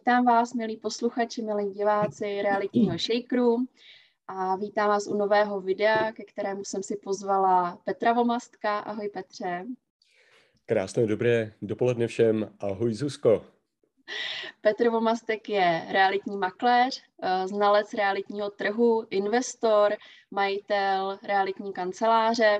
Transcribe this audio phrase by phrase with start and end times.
[0.00, 3.56] vítám vás, milí posluchači, milí diváci realitního shakeru
[4.28, 8.78] a vítám vás u nového videa, ke kterému jsem si pozvala Petra Vomastka.
[8.78, 9.64] Ahoj Petře.
[10.66, 12.52] Krásné dobré dopoledne všem.
[12.60, 13.44] Ahoj Zuzko.
[14.60, 19.96] Petr Vomastek je realitní makléř, eh, znalec realitního trhu, investor,
[20.30, 22.58] majitel realitní kanceláře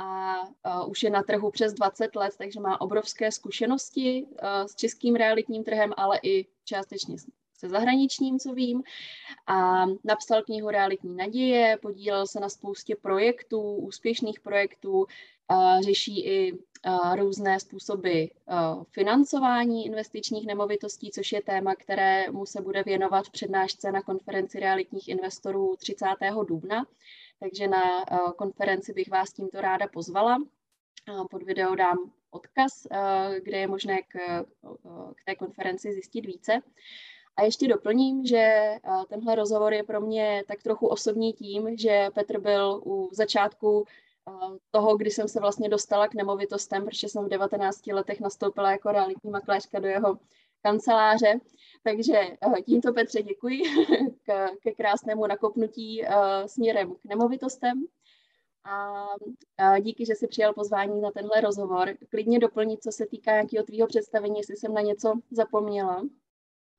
[0.00, 0.40] a
[0.82, 5.14] uh, už je na trhu přes 20 let, takže má obrovské zkušenosti uh, s českým
[5.14, 7.16] realitním trhem, ale i částečně
[7.58, 8.82] se zahraničním, co vím.
[9.46, 16.58] A napsal knihu Realitní naděje, podílel se na spoustě projektů, úspěšných projektů, uh, řeší i
[17.16, 18.24] různé způsoby
[18.90, 25.08] financování investičních nemovitostí, což je téma, kterému se bude věnovat v přednášce na konferenci realitních
[25.08, 26.06] investorů 30.
[26.48, 26.86] dubna
[27.40, 30.38] takže na eh, konferenci bych vás tímto ráda pozvala.
[31.30, 34.44] Pod video dám odkaz, eh, kde je možné k, eh,
[35.14, 36.60] k té konferenci zjistit více.
[37.36, 38.74] A ještě doplním, že
[39.08, 43.84] tenhle rozhovor je pro mě tak trochu osobní tím, že Petr byl u začátku
[44.70, 48.92] toho, kdy jsem se vlastně dostala k nemovitostem, protože jsem v 19 letech nastoupila jako
[48.92, 50.18] realitní makléřka do jeho
[50.62, 51.40] kanceláře.
[51.82, 53.62] Takže eh, tímto Petře děkuji
[54.26, 57.86] k, ke krásnému nakopnutí uh, směrem k nemovitostem.
[58.64, 59.04] A,
[59.58, 61.96] a díky, že jsi přijal pozvání na tenhle rozhovor.
[62.10, 66.02] Klidně doplnit, co se týká nějakého tvýho představení, jestli jsem na něco zapomněla.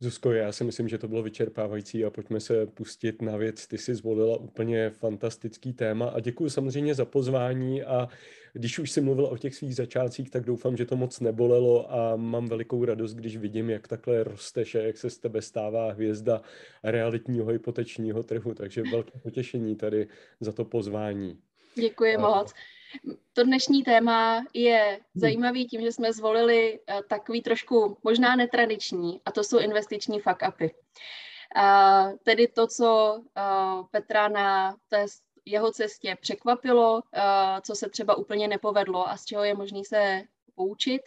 [0.03, 3.67] Zuzko, já si myslím, že to bylo vyčerpávající a pojďme se pustit na věc.
[3.67, 8.07] Ty jsi zvolila úplně fantastický téma a děkuji samozřejmě za pozvání a
[8.53, 12.15] když už jsi mluvil o těch svých začátcích, tak doufám, že to moc nebolelo a
[12.15, 16.41] mám velikou radost, když vidím, jak takhle rosteš a jak se z tebe stává hvězda
[16.83, 18.53] realitního hypotečního trhu.
[18.53, 20.07] Takže velké potěšení tady
[20.39, 21.39] za to pozvání.
[21.75, 22.21] Děkuji a...
[22.21, 22.53] moc.
[23.33, 29.31] To dnešní téma je zajímavý tím, že jsme zvolili eh, takový trošku možná netradiční, a
[29.31, 30.71] to jsou investiční fuck upy.
[31.57, 35.05] Uh, tedy to, co uh, Petra na té
[35.45, 37.01] jeho cestě překvapilo, uh,
[37.61, 40.23] co se třeba úplně nepovedlo a z čeho je možný se
[40.55, 41.01] poučit.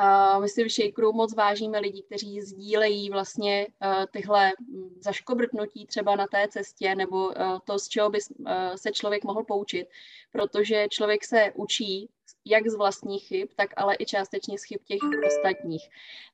[0.00, 5.86] Uh, my si v Shakeru moc vážíme lidi, kteří sdílejí vlastně uh, tyhle hm, zaškobrtnutí
[5.86, 7.32] třeba na té cestě nebo uh,
[7.64, 8.46] to, z čeho by uh,
[8.76, 9.88] se člověk mohl poučit,
[10.32, 12.10] protože člověk se učí
[12.44, 15.82] jak z vlastních chyb, tak ale i částečně z chyb těch ostatních.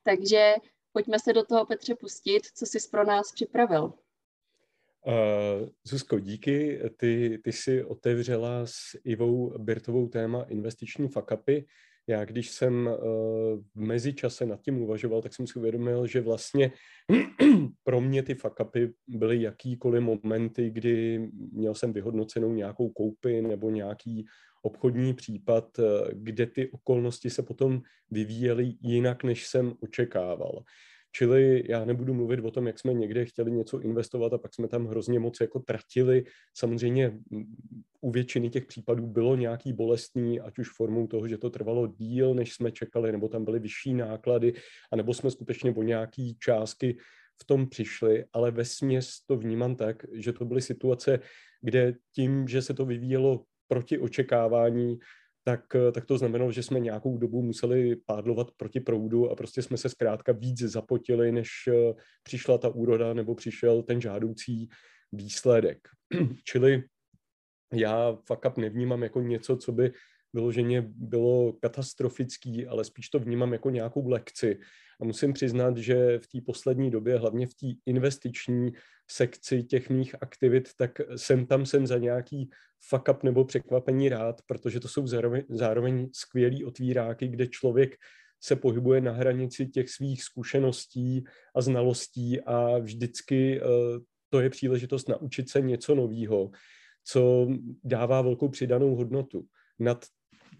[0.03, 0.55] Takže
[0.91, 3.93] pojďme se do toho, Petře, pustit, co jsi pro nás připravil.
[5.05, 6.79] Uh, Zuzko, díky.
[6.97, 11.65] Ty, ty jsi otevřela s Ivou Birtovou téma investiční fakapy.
[12.07, 12.93] Já když jsem uh,
[13.75, 16.71] v mezičase nad tím uvažoval, tak jsem si uvědomil, že vlastně
[17.83, 21.19] pro mě ty fakapy byly jakýkoliv momenty, kdy
[21.51, 24.25] měl jsem vyhodnocenou nějakou koupy nebo nějaký
[24.63, 25.83] obchodní případ, eh,
[26.13, 27.81] kde ty okolnosti se potom
[28.11, 30.63] vyvíjely jinak, než jsem očekával.
[31.15, 34.67] Čili já nebudu mluvit o tom, jak jsme někde chtěli něco investovat a pak jsme
[34.67, 36.23] tam hrozně moc jako tratili.
[36.53, 37.19] Samozřejmě
[38.01, 42.33] u většiny těch případů bylo nějaký bolestný, ať už formou toho, že to trvalo díl,
[42.33, 44.53] než jsme čekali, nebo tam byly vyšší náklady,
[44.91, 46.97] anebo jsme skutečně o nějaký částky
[47.41, 51.19] v tom přišli, ale ve směs to vnímám tak, že to byly situace,
[51.61, 54.97] kde tím, že se to vyvíjelo proti očekávání,
[55.43, 59.61] tak, eh, tak to znamenalo, že jsme nějakou dobu museli pádlovat proti proudu a prostě
[59.61, 61.93] jsme se zkrátka víc zapotili, než eh,
[62.23, 64.69] přišla ta úroda nebo přišel ten žádoucí
[65.11, 65.87] výsledek.
[66.45, 66.83] Čili
[67.73, 68.09] já
[68.47, 69.91] up nevnímám jako něco, co by
[70.33, 74.59] vyloženě bylo katastrofický, ale spíš to vnímám jako nějakou lekci.
[75.01, 78.71] A musím přiznat, že v té poslední době, hlavně v té investiční
[79.11, 82.49] sekci těch mých aktivit, tak jsem tam jsem za nějaký
[82.89, 87.95] fuck up nebo překvapení rád, protože to jsou zároveň, zároveň skvělý otvíráky, kde člověk
[88.43, 91.23] se pohybuje na hranici těch svých zkušeností
[91.55, 93.67] a znalostí a vždycky uh,
[94.29, 96.51] to je příležitost naučit se něco nového,
[97.03, 97.47] co
[97.83, 99.45] dává velkou přidanou hodnotu
[99.79, 100.05] nad,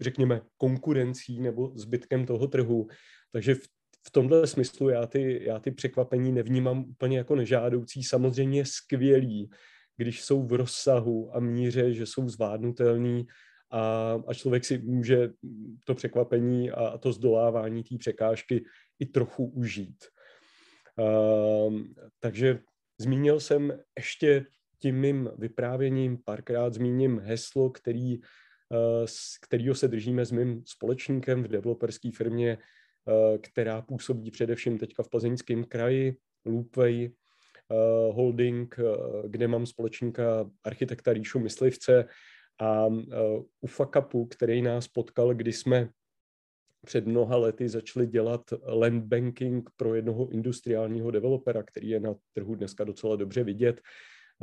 [0.00, 2.86] řekněme, konkurencí nebo zbytkem toho trhu.
[3.32, 3.68] Takže v
[4.06, 8.02] v tomhle smyslu já ty, já ty překvapení nevnímám úplně jako nežádoucí.
[8.02, 9.50] Samozřejmě skvělý,
[9.96, 13.26] když jsou v rozsahu a míře, že jsou zvládnutelný
[13.70, 15.30] a, a člověk si může
[15.84, 18.64] to překvapení a to zdolávání té překážky
[18.98, 19.96] i trochu užít.
[20.98, 21.80] Uh,
[22.20, 22.58] takže
[23.00, 24.46] zmínil jsem ještě
[24.78, 28.20] tím mým vyprávěním, párkrát zmíním heslo, který,
[29.04, 32.58] z kterého se držíme s mým společníkem v developerské firmě
[33.08, 38.82] Eh, která působí především teďka v plzeňském kraji, Loopway eh, Holding, eh,
[39.28, 42.08] kde mám společníka architekta Ríšu Myslivce
[42.60, 42.86] a
[43.60, 45.88] u Fakapu, který nás potkal, kdy jsme
[46.86, 52.54] před mnoha lety začali dělat land banking pro jednoho industriálního developera, který je na trhu
[52.54, 53.80] dneska docela dobře vidět.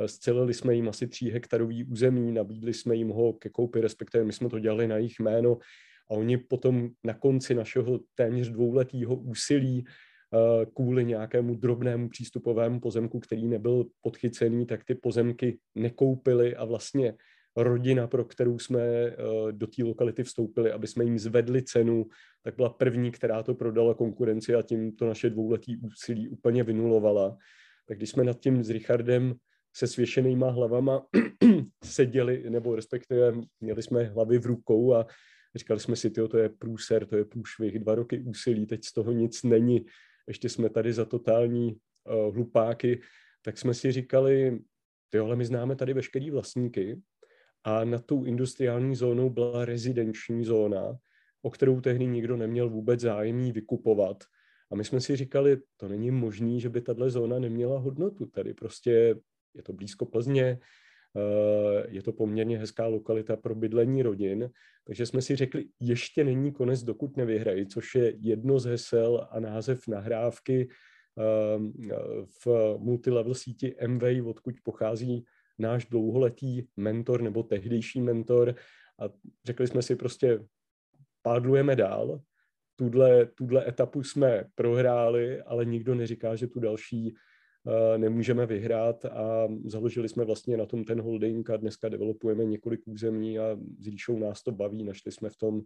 [0.06, 4.32] Scelili jsme jim asi tří hektarový území, nabídli jsme jim ho ke koupi, respektive my
[4.32, 5.58] jsme to dělali na jejich jméno
[6.10, 13.20] a oni potom na konci našeho téměř dvouletého úsilí eh, kvůli nějakému drobnému přístupovému pozemku,
[13.20, 17.14] který nebyl podchycený, tak ty pozemky nekoupili a vlastně
[17.56, 19.16] rodina, pro kterou jsme eh,
[19.50, 22.06] do té lokality vstoupili, aby jsme jim zvedli cenu,
[22.42, 27.36] tak byla první, která to prodala konkurenci a tím to naše dvouletý úsilí úplně vynulovala.
[27.88, 29.34] Tak když jsme nad tím s Richardem
[29.76, 31.06] se svěšenýma hlavama
[31.84, 35.06] seděli, nebo respektive měli jsme hlavy v rukou a
[35.54, 39.12] říkali jsme si, to je průser, to je průšvih, dva roky úsilí, teď z toho
[39.12, 39.86] nic není,
[40.28, 43.00] ještě jsme tady za totální uh, hlupáky,
[43.42, 44.60] tak jsme si říkali,
[45.08, 47.00] ty ale my známe tady veškerý vlastníky
[47.64, 50.96] a na tou industriální zónou byla rezidenční zóna,
[51.42, 54.24] o kterou tehdy nikdo neměl vůbec zájem vykupovat.
[54.72, 58.26] A my jsme si říkali, to není možné, že by tahle zóna neměla hodnotu.
[58.26, 59.16] Tady prostě
[59.54, 60.58] je to blízko Plzně,
[61.16, 64.50] eh, je to poměrně hezká lokalita pro bydlení rodin,
[64.84, 69.40] takže jsme si řekli, ještě není konec, dokud nevyhrají, což je jedno z hesel a
[69.40, 71.94] název nahrávky eh,
[72.44, 75.24] v multilevel síti MV, odkud pochází
[75.58, 78.54] náš dlouholetý mentor nebo tehdejší mentor.
[79.00, 79.04] A
[79.44, 80.44] řekli jsme si prostě,
[81.22, 82.20] pádlujeme dál,
[82.76, 87.14] tuhle, tuhle etapu jsme prohráli, ale nikdo neříká, že tu další
[87.96, 93.38] nemůžeme vyhrát a založili jsme vlastně na tom ten holding a dneska developujeme několik území
[93.38, 95.62] a s Ríšou nás to baví, našli jsme v tom uh,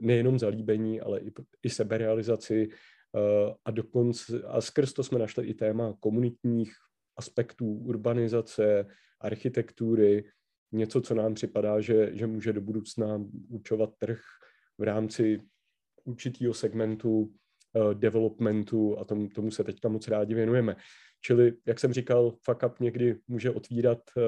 [0.00, 1.32] nejenom zalíbení, ale i,
[1.62, 6.72] i seberealizaci uh, a dokonce, a skrz to jsme našli i téma komunitních
[7.16, 8.86] aspektů urbanizace,
[9.20, 10.24] architektury,
[10.72, 14.20] něco, co nám připadá, že, že může do budoucna určovat trh
[14.78, 15.40] v rámci
[16.04, 17.32] určitého segmentu
[17.94, 20.76] developmentu a tomu, tomu se teďka moc rádi věnujeme.
[21.20, 24.22] Čili, jak jsem říkal, fuck up někdy může otvírat uh,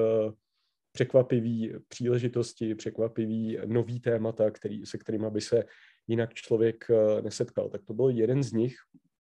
[0.91, 5.63] překvapivý příležitosti, překvapivý nový témata, který, se kterými by se
[6.07, 7.69] jinak člověk uh, nesetkal.
[7.69, 8.75] Tak to byl jeden z nich.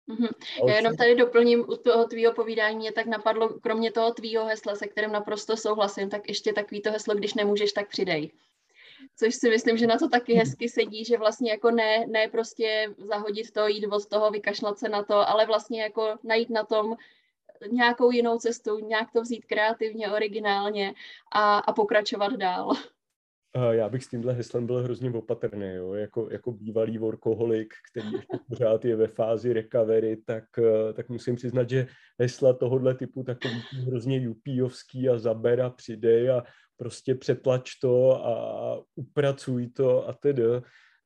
[0.08, 0.66] Mm-hmm.
[0.68, 4.74] Já jenom tady doplním u toho tvýho povídání, mě tak napadlo, kromě toho tvýho hesla,
[4.74, 8.32] se kterým naprosto souhlasím, tak ještě takový to heslo, když nemůžeš, tak přidej.
[9.16, 12.94] Což si myslím, že na to taky hezky sedí, že vlastně jako ne, ne prostě
[12.98, 16.96] zahodit to, jít od toho, vykašlat se na to, ale vlastně jako najít na tom
[17.70, 20.94] nějakou jinou cestu, nějak to vzít kreativně, originálně
[21.32, 22.72] a, a pokračovat dál.
[23.70, 25.94] Já bych s tímhle heslem byl hrozně opatrný, jo?
[25.94, 31.36] Jako, jako bývalý workoholik, který ještě pořád je ve fázi recovery, tak, eh, tak musím
[31.36, 31.86] přiznat, že
[32.20, 36.42] hesla tohohle typu takový hrozně jupíovský a zaber a přidej a
[36.76, 40.42] prostě přetlač to a upracuj to a tedy,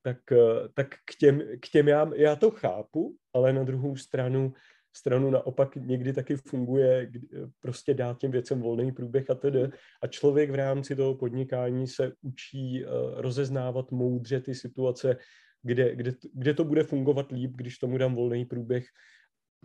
[0.03, 4.53] tak, eh, tak k těm, k těm já, já to chápu, ale na druhou stranu
[4.97, 7.13] stranu naopak někdy taky funguje
[7.61, 9.71] prostě dát těm věcem volný průběh a tedy.
[10.03, 12.91] A člověk v rámci toho podnikání se učí uh,
[13.21, 15.17] rozeznávat moudře ty situace,
[15.63, 18.85] kde, kde, kde to bude fungovat líp, když tomu dám volný průběh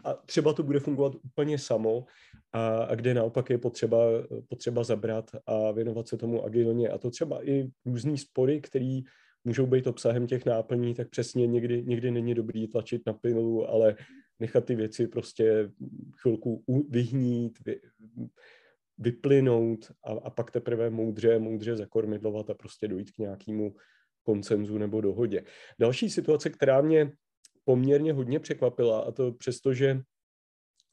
[0.04, 2.06] a třeba to bude fungovat úplně samo
[2.54, 3.98] a, a kde naopak je potřeba,
[4.50, 6.90] potřeba zabrat a věnovat se tomu agilně.
[6.90, 9.02] A to třeba i různý spory, který
[9.44, 13.96] můžou být obsahem těch náplní, tak přesně někdy, někdy není dobrý tlačit na pilu, ale
[14.40, 15.72] nechat ty věci prostě
[16.22, 17.82] chvilku vyhnít, vy,
[18.98, 23.76] vyplynout a, a pak teprve moudře, moudře zakormidlovat a prostě dojít k nějakému
[24.24, 25.44] koncenzu nebo dohodě.
[25.80, 27.12] Další situace, která mě
[27.64, 30.02] poměrně hodně překvapila, a to přesto, že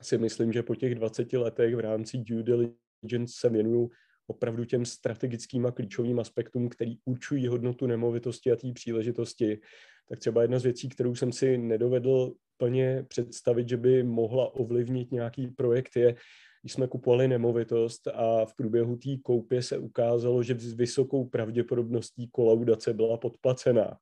[0.02, 3.90] si myslím, že po těch 20 letech v rámci due diligence se věnuju
[4.26, 9.60] opravdu těm strategickým a klíčovým aspektům, který určují hodnotu nemovitosti a té příležitosti,
[10.08, 15.12] tak třeba jedna z věcí, kterou jsem si nedovedl plně představit, že by mohla ovlivnit
[15.12, 16.14] nějaký projekt, je,
[16.62, 22.28] když jsme kupovali nemovitost a v průběhu té koupě se ukázalo, že s vysokou pravděpodobností
[22.32, 23.96] kolaudace byla podplacená.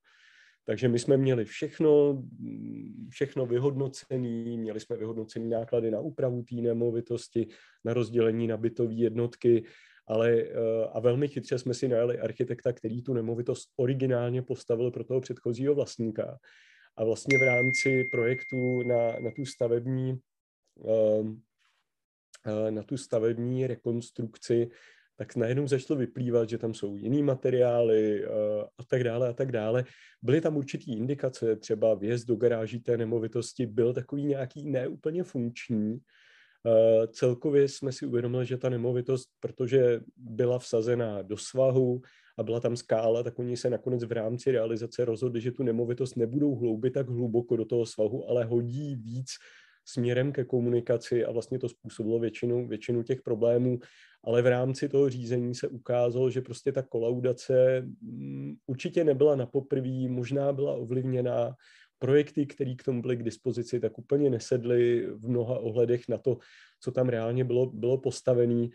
[0.65, 2.23] Takže my jsme měli všechno,
[3.09, 7.47] všechno vyhodnocené, měli jsme vyhodnocené náklady na úpravu té nemovitosti,
[7.85, 9.65] na rozdělení na bytové jednotky,
[10.07, 10.51] ale eh,
[10.93, 15.75] a velmi chytře jsme si najeli architekta, který tu nemovitost originálně postavil pro toho předchozího
[15.75, 16.39] vlastníka.
[17.03, 20.21] A vlastně v rámci projektu na, na tu stavební
[20.89, 21.43] ehm,
[22.47, 24.69] eh, na tu stavební rekonstrukci,
[25.17, 28.29] tak najednou začalo vyplývat, že tam jsou jiný materiály eh,
[28.79, 29.85] a tak dále a tak dále.
[30.23, 36.01] Byly tam určitý indikace, třeba vjezd do garáží té nemovitosti byl takový nějaký neúplně funkční,
[36.67, 42.03] Eh, celkově jsme si uvědomili, že ta nemovitost, protože byla vsazená do svahu
[42.39, 46.17] a byla tam skála, tak oni se nakonec v rámci realizace rozhodli, že tu nemovitost
[46.17, 49.29] nebudou hloubit tak hluboko do toho svahu, ale hodí víc
[49.85, 53.79] směrem ke komunikaci a vlastně to způsobilo většinu, většinu těch problémů,
[54.25, 59.47] ale v rámci toho řízení se ukázalo, že prostě ta kolaudace mm, určitě nebyla na
[59.47, 61.55] poprví, možná byla ovlivněná
[61.99, 66.39] projekty, které k tomu byly k dispozici, tak úplně nesedly v mnoha ohledech na to,
[66.81, 68.69] co tam reálně bylo, bylo postavené.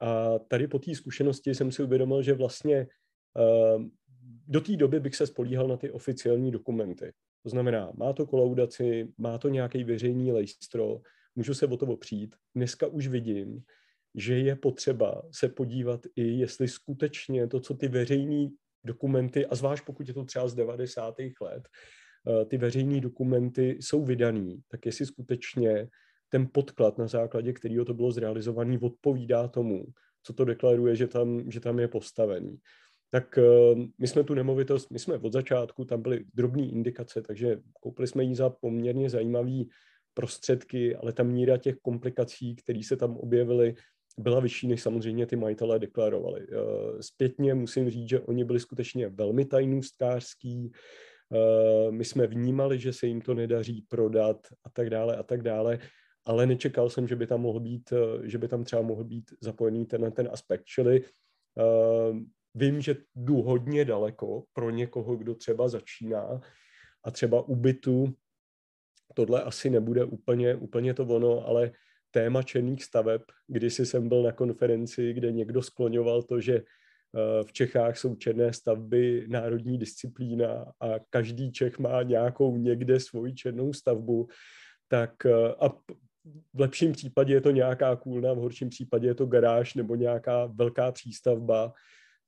[0.00, 2.86] A tady po té zkušenosti jsem si uvědomil, že vlastně
[4.48, 7.12] do té doby bych se spolíhal na ty oficiální dokumenty.
[7.42, 11.00] To znamená, má to kolaudaci, má to nějaký veřejný lejstro,
[11.34, 12.36] můžu se o to opřít.
[12.54, 13.62] Dneska už vidím,
[14.14, 18.50] že je potřeba se podívat i, jestli skutečně to, co ty veřejné
[18.84, 21.14] dokumenty, a zvlášť pokud je to třeba z 90.
[21.40, 21.68] let,
[22.28, 25.88] eh, ty veřejné dokumenty jsou vydaný, tak jestli skutečně
[26.28, 29.84] ten podklad, na základě kterého to bylo zrealizované, odpovídá tomu,
[30.22, 32.58] co to deklaruje, že tam, že tam je postavený
[33.10, 33.42] tak eh,
[33.98, 38.24] my jsme tu nemovitost, my jsme od začátku, tam byly drobné indikace, takže koupili jsme
[38.24, 39.70] ji za poměrně zajímavý
[40.14, 43.74] prostředky, ale ta míra těch komplikací, které se tam objevily,
[44.18, 46.46] byla vyšší, než samozřejmě ty majitelé deklarovali.
[46.52, 50.72] Eh, zpětně musím říct, že oni byli skutečně velmi tajnůstkářský,
[51.32, 55.42] eh, my jsme vnímali, že se jim to nedaří prodat a tak dále a tak
[55.42, 55.78] dále,
[56.24, 59.86] ale nečekal jsem, že by tam mohl být, že by tam třeba mohl být zapojený
[59.86, 60.64] ten, ten aspekt.
[60.64, 61.04] Čili
[62.54, 66.40] vím, že jdu hodně daleko pro někoho, kdo třeba začíná
[67.04, 68.14] a třeba u bytu
[69.14, 71.72] tohle asi nebude úplně, úplně to ono, ale
[72.10, 77.52] téma černých staveb, když jsem byl na konferenci, kde někdo skloňoval to, že eh, v
[77.52, 84.28] Čechách jsou černé stavby národní disciplína a každý Čech má nějakou někde svoji černou stavbu,
[84.88, 85.68] tak eh, a
[86.54, 90.46] v lepším případě je to nějaká kůlna, v horším případě je to garáž nebo nějaká
[90.46, 91.72] velká přístavba,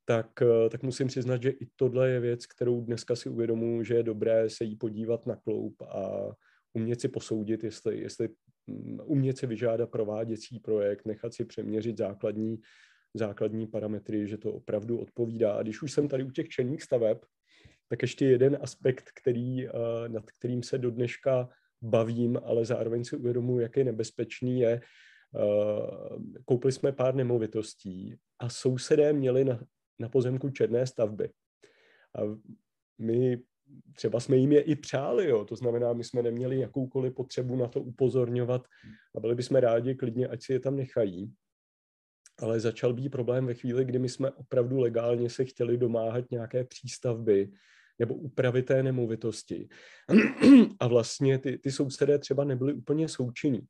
[0.04, 3.94] tak, eh, tak musím přiznat, že i tohle je věc, kterou dneska si uvědomuji, že
[3.94, 6.30] je dobré se jí podívat na kloup a
[6.72, 8.28] umět si posoudit, jestli, jestli
[8.66, 12.60] mm, umět si vyžádat prováděcí projekt, nechat si přeměřit základní,
[13.14, 15.52] základní parametry, že to opravdu odpovídá.
[15.52, 17.18] A když už jsem tady u těch černých staveb,
[17.88, 19.72] tak ještě jeden aspekt, který, eh,
[20.08, 21.48] nad kterým se do dneška
[21.82, 24.80] bavím, ale zároveň si uvědomuji, jak je nebezpečný, je, eh,
[26.44, 29.60] koupili jsme pár nemovitostí a sousedé měli na,
[29.98, 31.30] na pozemku černé stavby.
[32.18, 32.20] A
[32.98, 33.42] my
[33.92, 35.44] třeba jsme jim je i přáli, jo.
[35.44, 38.66] to znamená, my jsme neměli jakoukoliv potřebu na to upozorňovat
[39.16, 41.34] a byli bychom rádi klidně, ať si je tam nechají.
[42.38, 46.64] Ale začal být problém ve chvíli, kdy my jsme opravdu legálně se chtěli domáhat nějaké
[46.64, 47.52] přístavby
[47.98, 49.68] nebo úpravy té nemovitosti.
[50.80, 53.60] A vlastně ty, ty sousedé třeba nebyli úplně součinní.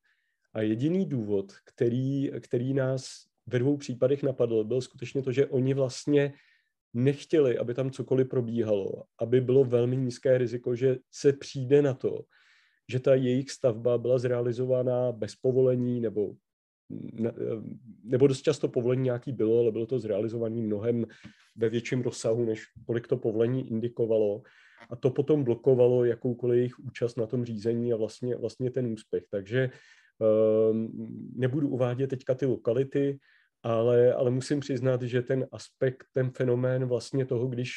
[0.54, 5.74] A jediný důvod, který, který nás ve dvou případech napadl, byl skutečně to, že oni
[5.74, 6.32] vlastně
[6.94, 12.22] nechtěli, aby tam cokoliv probíhalo, aby bylo velmi nízké riziko, že se přijde na to,
[12.90, 16.34] že ta jejich stavba byla zrealizována bez povolení nebo
[18.04, 21.06] nebo dost často povolení nějaký bylo, ale bylo to zrealizované mnohem
[21.56, 24.42] ve větším rozsahu, než kolik to povolení indikovalo.
[24.90, 29.24] A to potom blokovalo jakoukoliv jejich účast na tom řízení a vlastně, vlastně ten úspěch.
[29.30, 29.70] Takže
[31.34, 33.18] nebudu uvádět teďka ty lokality,
[33.62, 37.72] ale, ale musím přiznat, že ten aspekt, ten fenomén vlastně toho, když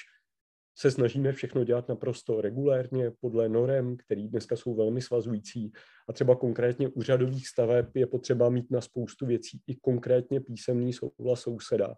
[0.78, 5.72] se snažíme všechno dělat naprosto regulérně podle norem, které dneska jsou velmi svazující
[6.10, 11.42] a třeba konkrétně úřadových staveb je potřeba mít na spoustu věcí i konkrétně písemný souhlas
[11.42, 11.96] souseda,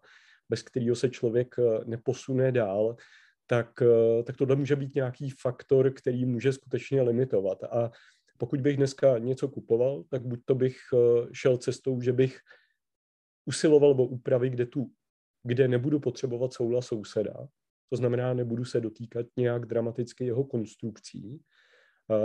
[0.50, 2.96] bez kterého se člověk eh, neposune dál,
[3.48, 7.64] tak, eh, tak tohle může být nějaký faktor, který může skutečně limitovat.
[7.64, 7.92] A
[8.38, 12.40] pokud bych dneska něco kupoval, tak buď to bych eh, šel cestou, že bych
[13.46, 14.92] usiloval o úpravy, kde, tu,
[15.44, 17.48] kde nebudu potřebovat souhlas souseda,
[17.90, 21.40] to znamená, nebudu se dotýkat nějak dramaticky jeho konstrukcí,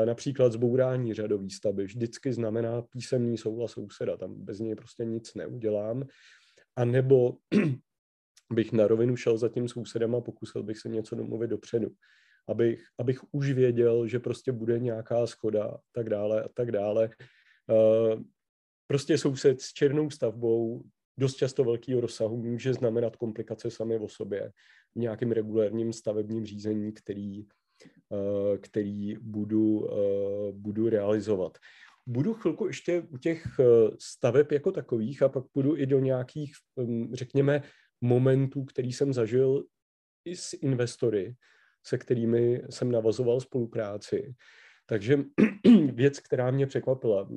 [0.04, 6.06] Například zbourání řadový stavby vždycky znamená písemný souhlas souseda, tam bez něj prostě nic neudělám.
[6.76, 7.36] A nebo
[8.52, 11.88] bych na rovinu šel za tím sousedem a pokusil bych se něco domluvit dopředu
[12.48, 17.10] abych, abych už věděl, že prostě bude nějaká schoda a tak dále a tak dále.
[17.70, 18.22] Uh,
[18.86, 20.82] prostě soused s černou stavbou
[21.18, 24.52] dost často velkého rozsahu může znamenat komplikace sami o sobě
[24.94, 27.46] v nějakém regulérním stavebním řízení, který,
[28.08, 31.58] uh, který budu, uh, budu realizovat.
[32.06, 33.46] Budu chvilku ještě u těch
[33.98, 37.62] staveb jako takových a pak půjdu i do nějakých, um, řekněme,
[38.00, 39.64] momentů, který jsem zažil
[40.24, 41.34] i s investory,
[41.86, 44.34] se kterými jsem navazoval spolupráci.
[44.86, 45.18] Takže
[45.92, 47.28] věc, která mě překvapila,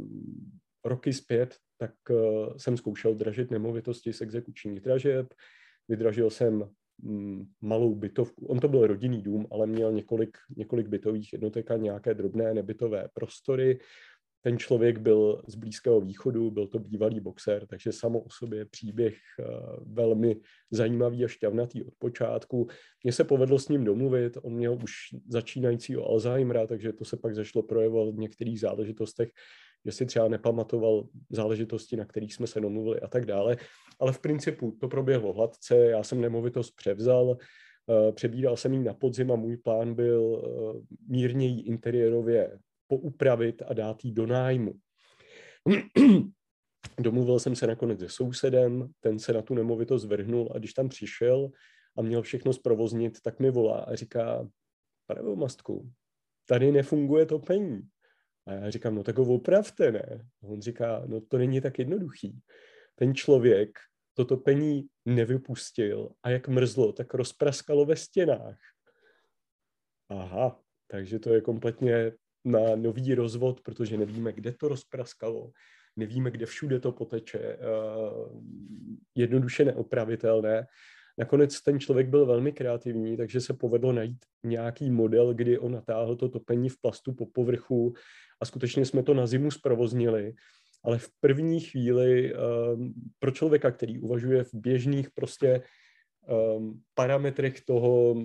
[0.86, 5.34] roky zpět, tak uh, jsem zkoušel dražit nemovitosti z exekučních dražeb,
[5.88, 6.70] vydražil jsem
[7.62, 8.46] malou bytovku.
[8.46, 13.08] On to byl rodinný dům, ale měl několik, několik bytových jednotek a nějaké drobné nebytové
[13.14, 13.80] prostory.
[14.46, 19.16] Ten člověk byl z Blízkého východu, byl to bývalý boxer, takže samo o sobě příběh
[19.40, 19.44] eh,
[19.86, 20.36] velmi
[20.72, 22.68] zajímavý a šťavnatý od počátku.
[23.04, 24.94] Mně se povedlo s ním domluvit, on měl už
[25.30, 29.30] začínajícího Alzheimera, takže to se pak zašlo projevovat v některých záležitostech,
[29.86, 33.58] že si třeba nepamatoval záležitosti, na kterých jsme se domluvili a tak dále.
[34.00, 37.38] Ale v principu to proběhlo hladce, já jsem nemovitost převzal,
[37.90, 43.74] eh, přebíral jsem ji na podzim a můj plán byl eh, mírněji interiérově poupravit a
[43.74, 44.74] dát ji do nájmu.
[47.00, 50.90] Domluvil jsem se nakonec se sousedem, ten se na tu nemovitost vrhnul a když tam
[50.90, 51.50] přišel
[51.98, 54.48] a měl všechno zprovoznit, tak mi volá a říká,
[55.08, 55.92] pane mastku,
[56.46, 57.82] tady nefunguje topení.
[58.48, 60.28] A já říkám, no tak ho opravte, ne?
[60.44, 62.40] A on říká, no to není tak jednoduchý.
[62.96, 63.70] Ten člověk
[64.14, 68.58] to topení nevypustil a jak mrzlo, tak rozpraskalo ve stěnách.
[70.10, 72.12] Aha, takže to je kompletně
[72.46, 75.52] na nový rozvod, protože nevíme, kde to rozpraskalo,
[75.96, 77.58] nevíme, kde všude to poteče, eh,
[79.16, 80.68] jednoduše neopravitelné.
[81.18, 86.16] Nakonec ten člověk byl velmi kreativní, takže se povedlo najít nějaký model, kdy on natáhl
[86.16, 87.94] to topení v plastu po povrchu
[88.42, 90.34] a skutečně jsme to na zimu zprovoznili.
[90.84, 92.38] Ale v první chvíli eh,
[93.20, 95.62] pro člověka, který uvažuje v běžných prostě
[96.28, 98.16] um, parametrech toho,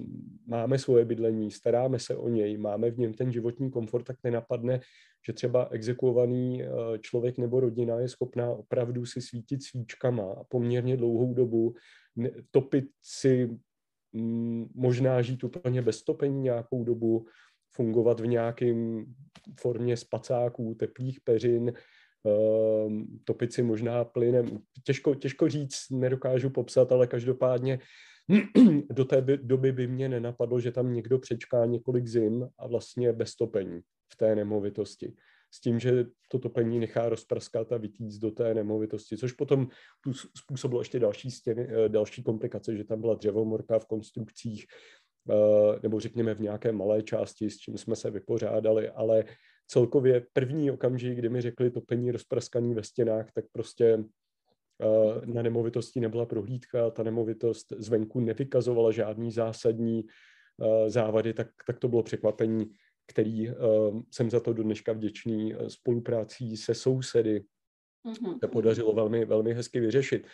[0.47, 4.81] máme svoje bydlení, staráme se o něj, máme v něm ten životní komfort, tak nenapadne,
[5.27, 10.97] že třeba exekuovaný uh, člověk nebo rodina je schopná opravdu si svítit svíčkama a poměrně
[10.97, 11.75] dlouhou dobu
[12.17, 13.59] ne, topit si,
[14.15, 17.27] m, možná žít úplně bez topení nějakou dobu,
[17.73, 19.05] fungovat v nějakém
[19.61, 21.73] formě spacáků, teplých peřin,
[22.27, 24.47] Ehm, topit si možná plynem.
[24.85, 27.79] Těžko, těžko říct, nedokážu popsat, ale každopádně
[28.93, 33.37] do té doby by mě nenapadlo, že tam někdo přečká několik zim a vlastně bez
[33.37, 33.81] topení
[34.13, 35.13] v té nemovitosti.
[35.55, 39.69] S tím, že to topení nechá rozprskat a vytíct do té nemovitosti, což potom
[40.37, 44.67] způsobilo ještě další, stěny, eh, další komplikace, že tam byla dřevomorka v konstrukcích,
[45.31, 49.25] eh, nebo řekněme v nějaké malé části, s čím jsme se vypořádali, ale
[49.71, 56.01] celkově první okamžik, kdy mi řekli topení rozpraskaný ve stěnách, tak prostě uh, na nemovitosti
[56.01, 62.71] nebyla prohlídka, ta nemovitost zvenku nevykazovala žádný zásadní uh, závady, tak, tak to bylo překvapení,
[63.07, 63.55] který uh,
[64.11, 67.45] jsem za to do dneška vděčný spoluprácí se sousedy
[68.07, 68.39] mm-hmm.
[68.39, 70.27] se podařilo velmi, velmi hezky vyřešit.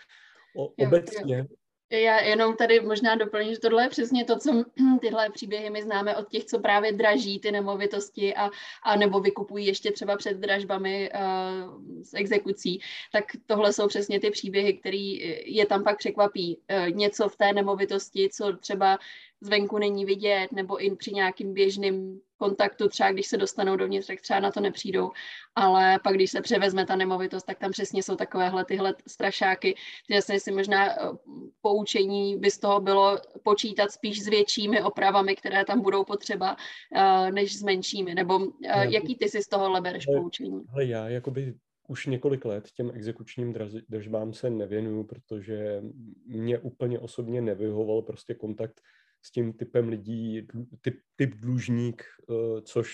[0.58, 1.44] O, jo, obecně, jo.
[1.90, 4.64] Já jenom tady možná doplním, že tohle je přesně to, co
[5.00, 8.50] tyhle příběhy my známe od těch, co právě draží ty nemovitosti a,
[8.82, 12.80] a nebo vykupují ještě třeba před dražbami uh, s exekucí,
[13.12, 15.18] tak tohle jsou přesně ty příběhy, který
[15.54, 16.58] je tam pak překvapí.
[16.70, 18.98] Uh, něco v té nemovitosti, co třeba
[19.40, 24.20] zvenku není vidět, nebo i při nějakým běžným kontaktu, třeba když se dostanou dovnitř, tak
[24.20, 25.10] třeba na to nepřijdou,
[25.54, 29.74] ale pak když se převezme ta nemovitost, tak tam přesně jsou takovéhle tyhle strašáky,
[30.10, 31.16] že si možná eh,
[31.60, 36.56] poučení by z toho bylo počítat spíš s většími opravami, které tam budou potřeba,
[36.94, 40.64] eh, než s menšími, nebo eh, jaký ty si z toho bereš poučení?
[40.72, 41.54] Ale já jakoby
[41.88, 43.54] už několik let těm exekučním
[43.88, 45.82] držbám se nevěnuju, protože
[46.26, 48.80] mě úplně osobně nevyhovoval prostě kontakt
[49.22, 50.46] s tím typem lidí,
[50.80, 52.92] typ, typ dlužník, eh, což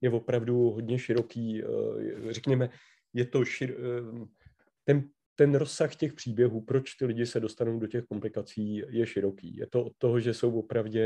[0.00, 2.70] je opravdu hodně široký, eh, řekněme,
[3.12, 4.26] je to šir, eh,
[4.84, 9.56] ten, ten rozsah těch příběhů, proč ty lidi se dostanou do těch komplikací, je široký.
[9.56, 11.00] Je to od toho, že jsou opravdu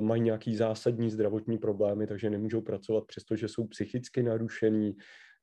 [0.00, 4.96] mají nějaký zásadní zdravotní problémy, takže nemůžou pracovat, přestože jsou psychicky narušení.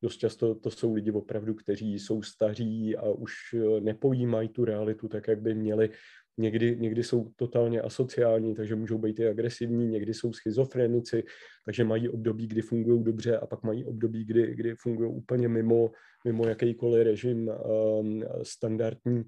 [0.04, 3.34] Dost často to jsou lidi opravdu, kteří jsou staří a už
[3.80, 5.90] nepojímají tu realitu tak, jak by měli.
[6.38, 11.24] Někdy, někdy jsou totálně asociální, takže můžou být i agresivní, někdy jsou schizofrenici,
[11.66, 15.92] takže mají období, kdy fungují dobře a pak mají období, kdy, kdy fungují úplně mimo,
[16.26, 17.52] mimo jakýkoliv režim
[18.00, 19.24] um, standardní.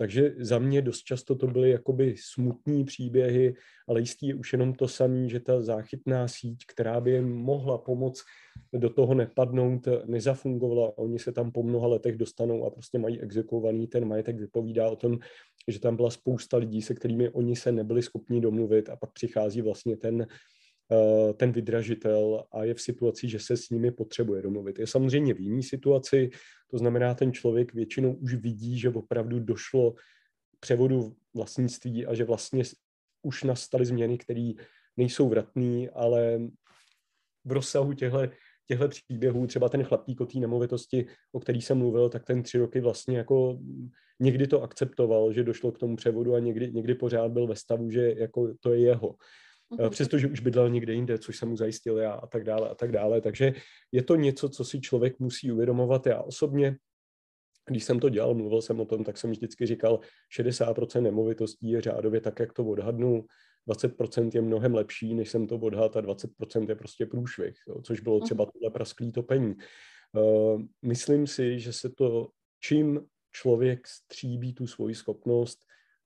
[0.00, 3.54] Takže za mě dost často to byly jakoby smutní příběhy,
[3.88, 7.78] ale jistý je už jenom to samé, že ta záchytná síť, která by jim mohla
[7.78, 8.22] pomoct
[8.72, 10.98] do toho nepadnout, nezafungovala.
[10.98, 14.96] Oni se tam po mnoha letech dostanou a prostě mají exekovaný ten majetek, vypovídá o
[14.96, 15.18] tom,
[15.68, 19.62] že tam byla spousta lidí, se kterými oni se nebyli schopni domluvit a pak přichází
[19.62, 20.26] vlastně ten,
[20.92, 24.78] eh, ten vydražitel a je v situaci, že se s nimi potřebuje domluvit.
[24.78, 26.30] Je samozřejmě v jiné situaci,
[26.70, 29.94] to znamená, ten člověk většinou už vidí, že opravdu došlo
[30.60, 32.62] převodu vlastnictví a že vlastně
[33.22, 34.52] už nastaly změny, které
[34.96, 36.40] nejsou vratné, ale
[37.44, 38.18] v rozsahu těchto
[38.70, 42.58] těchto příběhů, třeba ten chlapík o té nemovitosti, o který jsem mluvil, tak ten tři
[42.58, 43.58] roky vlastně jako
[44.20, 47.90] někdy to akceptoval, že došlo k tomu převodu a někdy, někdy pořád byl ve stavu,
[47.90, 49.14] že jako to je jeho.
[49.72, 49.90] Uh-huh.
[49.90, 52.92] Přestože už bydlel někde jinde, což jsem mu zajistil já a tak dále a tak
[52.92, 53.20] dále.
[53.20, 53.52] Takže
[53.92, 56.06] je to něco, co si člověk musí uvědomovat.
[56.06, 56.76] Já osobně
[57.70, 60.00] když jsem to dělal, mluvil jsem o tom, tak jsem vždycky říkal,
[60.38, 63.24] 60% nemovitostí je řádově tak, jak to odhadnu,
[63.68, 68.00] 20% je mnohem lepší, než jsem to odhadl a 20% je prostě průšvih, jo, což
[68.00, 68.50] bylo třeba mhm.
[68.52, 69.54] tohle prasklý topení.
[70.12, 72.28] Uh, myslím si, že se to,
[72.60, 73.00] čím
[73.32, 75.58] člověk stříbí tu svoji schopnost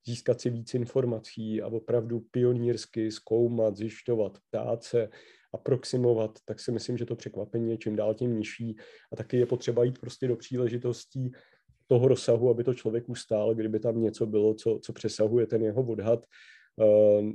[0.07, 5.09] získat si víc informací a opravdu pionýrsky zkoumat, zjišťovat, ptát se,
[5.55, 8.77] aproximovat, tak si myslím, že to překvapení je čím dál tím nižší
[9.13, 11.33] a taky je potřeba jít prostě do příležitostí
[11.87, 15.83] toho rozsahu, aby to člověk ustál, kdyby tam něco bylo, co, co přesahuje ten jeho
[15.83, 16.27] odhad.
[16.81, 17.33] Eh,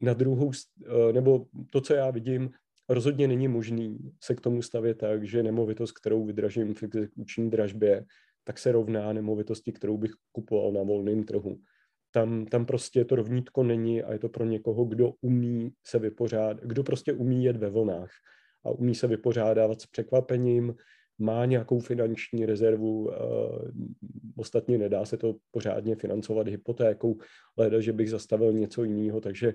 [0.00, 2.50] na druhou, eh, nebo to, co já vidím,
[2.88, 8.04] rozhodně není možný se k tomu stavět tak, že nemovitost, kterou vydražím v exekuční dražbě,
[8.44, 11.58] tak se rovná nemovitosti, kterou bych kupoval na volném trhu.
[12.10, 16.60] Tam, tam prostě to rovnítko není a je to pro někoho, kdo umí se vypořádat,
[16.62, 18.10] kdo prostě umí jet ve vlnách
[18.64, 20.74] a umí se vypořádávat s překvapením,
[21.18, 23.12] má nějakou finanční rezervu, uh,
[24.36, 27.18] ostatně nedá se to pořádně financovat hypotékou,
[27.56, 29.54] leda, že bych zastavil něco jiného, takže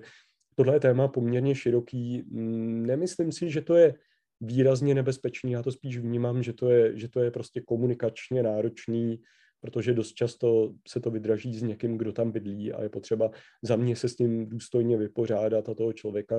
[0.54, 2.22] tohle je téma poměrně široký.
[2.30, 3.94] Mm, nemyslím si, že to je
[4.40, 9.22] výrazně nebezpečný, já to spíš vnímám, že to je, že to je prostě komunikačně náročný,
[9.60, 13.30] protože dost často se to vydraží s někým, kdo tam bydlí a je potřeba
[13.62, 16.36] za mě se s tím důstojně vypořádat a toho člověka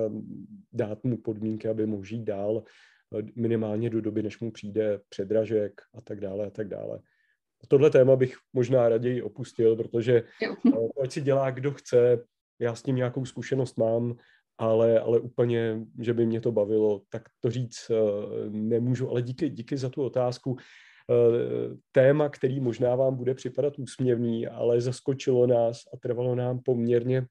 [0.72, 2.62] dát mu podmínky, aby mohl žít dál
[3.36, 7.00] minimálně do doby, než mu přijde předražek a tak dále a tak dále.
[7.68, 12.24] Tohle téma bych možná raději opustil, protože eh, ať si dělá, kdo chce,
[12.58, 14.16] já s tím nějakou zkušenost mám,
[14.60, 19.10] ale, ale úplně, že by mě to bavilo, tak to říct eh, nemůžu.
[19.10, 20.56] Ale díky, díky za tu otázku.
[20.56, 27.26] Eh, téma, který možná vám bude připadat úsměvný, ale zaskočilo nás a trvalo nám poměrně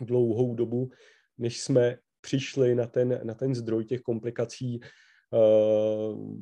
[0.00, 0.90] dlouhou dobu,
[1.38, 4.80] než jsme přišli na ten, na ten zdroj těch komplikací.
[5.30, 6.36] Uh,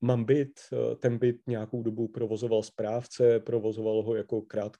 [0.00, 4.76] mám byt, eh, ten byt nějakou dobu provozoval správce, provozoval ho jako krát,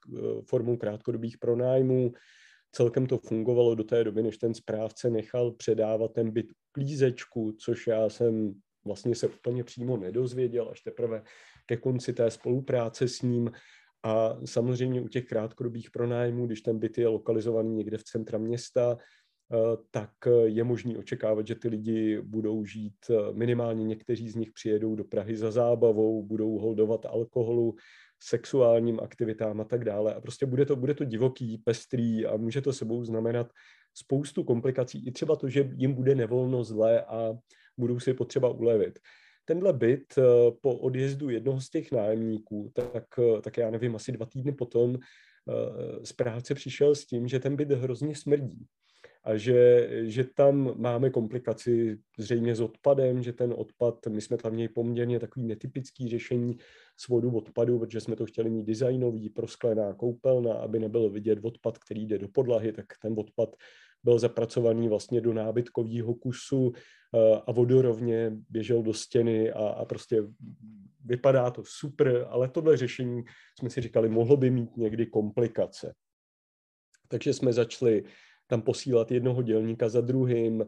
[0.46, 2.12] formou krátkodobých pronájmů.
[2.79, 7.87] Celkem to fungovalo do té doby, než ten správce nechal předávat ten byt klízečku, což
[7.87, 11.23] já jsem vlastně se úplně přímo nedozvěděl, až teprve
[11.67, 13.51] ke konci té spolupráce s ním.
[14.03, 18.97] A samozřejmě u těch krátkodobých pronájmů, když ten byt je lokalizovaný někde v centra města,
[18.99, 20.11] eh, tak
[20.45, 25.05] je možný očekávat, že ty lidi budou žít, eh, minimálně někteří z nich přijedou do
[25.05, 27.75] Prahy za zábavou, budou holdovat alkoholu,
[28.21, 30.15] sexuálním aktivitám a tak dále.
[30.15, 33.53] A prostě bude to, bude to divoký, pestrý a může to sebou znamenat
[33.95, 35.07] spoustu komplikací.
[35.07, 37.33] I třeba to, že jim bude nevolno zlé a
[37.79, 38.99] budou si potřeba ulevit.
[39.45, 40.23] Tenhle byt eh,
[40.61, 44.97] po odjezdu jednoho z těch nájemníků, tak, eh, tak já nevím, asi dva týdny potom
[44.97, 48.67] eh, správce přišel s tím, že ten byt hrozně smrdí
[49.25, 54.53] a že, že tam máme komplikaci zřejmě s odpadem, že ten odpad, my jsme tam
[54.53, 56.59] měli poměrně takový netypický řešení
[56.97, 61.79] s vodu odpadu, protože jsme to chtěli mít designový, prosklená koupelna, aby nebyl vidět odpad,
[61.79, 63.57] který jde do podlahy, tak ten odpad
[64.05, 70.23] byl zapracovaný vlastně do nábytkového kusu eh, a vodorovně běžel do stěny a, a prostě
[71.05, 73.23] vypadá to super, ale tohle řešení
[73.59, 75.95] jsme si říkali, mohlo by mít někdy komplikace.
[77.09, 78.05] Takže jsme začali
[78.49, 80.67] tam posílat jednoho dělníka za druhým, eh,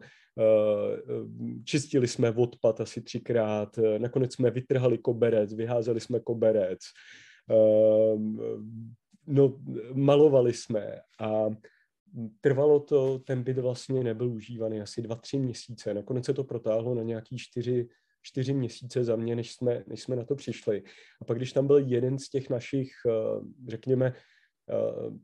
[1.65, 6.79] čistili jsme odpad asi třikrát, nakonec jsme vytrhali koberec, vyházeli jsme koberec,
[7.51, 8.17] eh,
[9.27, 9.59] no,
[9.93, 11.45] malovali jsme a
[12.41, 15.93] trvalo to, ten byt vlastně nebyl užívaný asi dva, tři měsíce.
[15.93, 17.87] Nakonec se to protáhlo na nějaký čtyři,
[18.21, 20.83] čtyři měsíce za mě, než jsme, než jsme na to přišli.
[21.21, 23.11] A pak, když tam byl jeden z těch našich, eh,
[23.67, 24.21] řekněme, eh,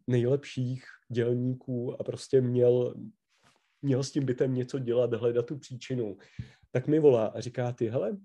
[0.08, 2.96] nejlepších dělníků a prostě měl,
[3.82, 6.18] měl s tím bytem něco dělat, hledat tu příčinu,
[6.72, 8.18] tak mi volá a říká, ty hele,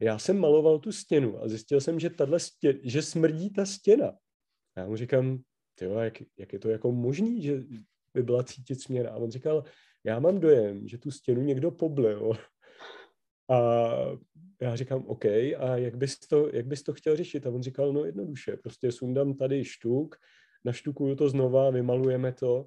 [0.00, 4.12] já jsem maloval tu stěnu a zjistil jsem, že, tato stě, že smrdí ta stěna.
[4.76, 5.42] Já mu říkám,
[5.74, 7.62] tyjo, jak, jak je to jako možný, že
[8.14, 9.06] by byla cítit směr.
[9.06, 9.64] A on říkal,
[10.04, 12.32] já mám dojem, že tu stěnu někdo poblil.
[13.50, 13.90] A
[14.62, 17.46] já říkám, OK, a jak bys, to, jak bys to chtěl řešit?
[17.46, 20.16] A on říkal, no jednoduše, prostě sundám tady štuk,
[20.64, 22.66] naštukuju to znova, vymalujeme to.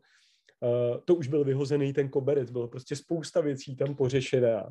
[0.60, 4.70] Uh, to už byl vyhozený ten koberec, bylo prostě spousta věcí tam pořešená.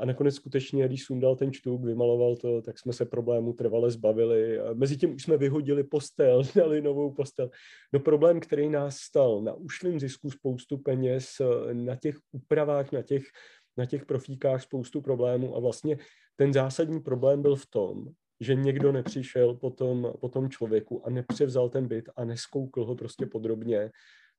[0.00, 4.58] A nakonec skutečně, když sundal ten čtuk, vymaloval to, tak jsme se problému trvale zbavili.
[4.74, 7.50] Mezitím už jsme vyhodili postel, dali novou postel.
[7.92, 11.26] No problém, který nás stal na ušlým zisku spoustu peněz,
[11.72, 13.22] na těch úpravách, na těch
[13.76, 15.98] na těch profíkách spoustu problémů a vlastně
[16.36, 18.04] ten zásadní problém byl v tom,
[18.40, 22.94] že někdo nepřišel po tom, po tom člověku a nepřevzal ten byt a neskoukl ho
[22.94, 23.90] prostě podrobně,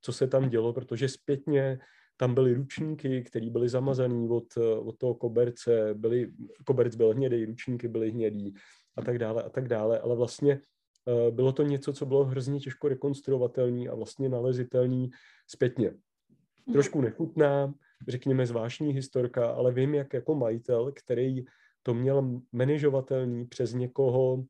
[0.02, 1.80] co se tam dělo, protože zpětně
[2.18, 6.32] tam byly ručníky, které byly zamazaný od, od toho koberce, byly,
[6.66, 8.54] koberc byl hnědý, ručníky byly hnědý
[8.98, 10.62] a tak dále a tak dále, ale vlastně
[11.06, 15.10] uh, bylo to něco, co bylo hrozně těžko rekonstruovatelný a vlastně nalezitelný
[15.48, 15.90] zpětně.
[15.90, 16.74] Mhm.
[16.74, 17.74] Trošku nechutná,
[18.08, 21.46] řekněme zvláštní historka, ale vím, jak jako majitel, který
[21.88, 24.44] to měl manažovatelný přes někoho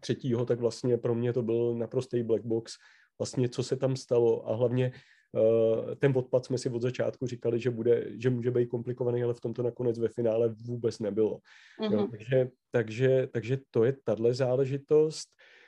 [0.00, 2.72] třetího, tak vlastně pro mě to byl naprostý black box,
[3.18, 4.92] vlastně co se tam stalo a hlavně
[5.32, 9.34] uh, ten odpad jsme si od začátku říkali, že, bude, že může být komplikovaný, ale
[9.34, 11.38] v tomto nakonec ve finále vůbec nebylo.
[11.80, 11.92] Mm-hmm.
[11.92, 12.10] Jo, mhm.
[12.10, 15.28] takže, takže, takže to je tahle záležitost.
[15.28, 15.63] Uh,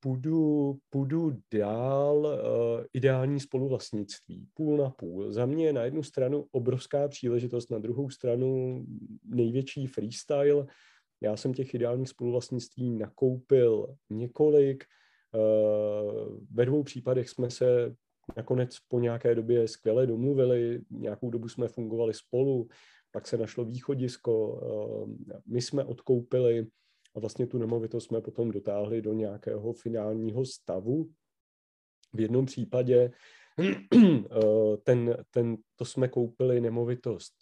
[0.00, 5.32] půjdu, půjdu dál, uh, ideální spoluvlastnictví, půl na půl.
[5.32, 8.84] Za mě na jednu stranu obrovská příležitost, na druhou stranu
[9.24, 10.66] největší freestyle.
[11.20, 14.84] Já jsem těch ideálních spoluvlastnictví nakoupil několik.
[15.34, 17.94] Uh, ve dvou případech jsme se
[18.36, 22.68] nakonec po nějaké době skvěle domluvili, nějakou dobu jsme fungovali spolu,
[23.10, 24.60] pak se našlo východisko,
[25.46, 26.66] my jsme odkoupili
[27.18, 31.10] a vlastně tu nemovitost jsme potom dotáhli do nějakého finálního stavu.
[32.14, 33.10] V jednom případě
[33.60, 37.34] eh, ten, ten, to jsme koupili nemovitost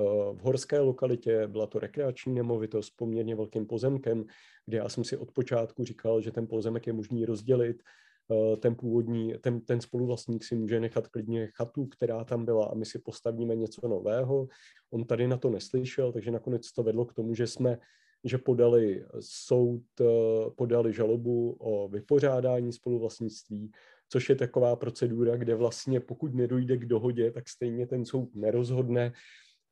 [0.00, 4.24] eh, v horské lokalitě, byla to rekreační nemovitost s poměrně velkým pozemkem,
[4.66, 7.82] kde já jsem si od počátku říkal, že ten pozemek je možný rozdělit,
[8.30, 12.74] eh, ten původní, ten, ten spoluvlastník si může nechat klidně chatu, která tam byla a
[12.74, 14.48] my si postavíme něco nového.
[14.90, 17.78] On tady na to neslyšel, takže nakonec to vedlo k tomu, že jsme
[18.24, 23.70] že podali soud, eh, podali žalobu o vypořádání spoluvlastnictví,
[24.08, 29.12] což je taková procedura, kde vlastně pokud nedojde k dohodě, tak stejně ten soud nerozhodne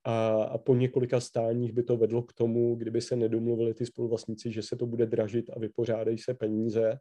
[0.04, 4.52] a, a po několika stáních by to vedlo k tomu, kdyby se nedomluvili ty spoluvlastníci,
[4.52, 6.98] že se to bude dražit a vypořádají se peníze.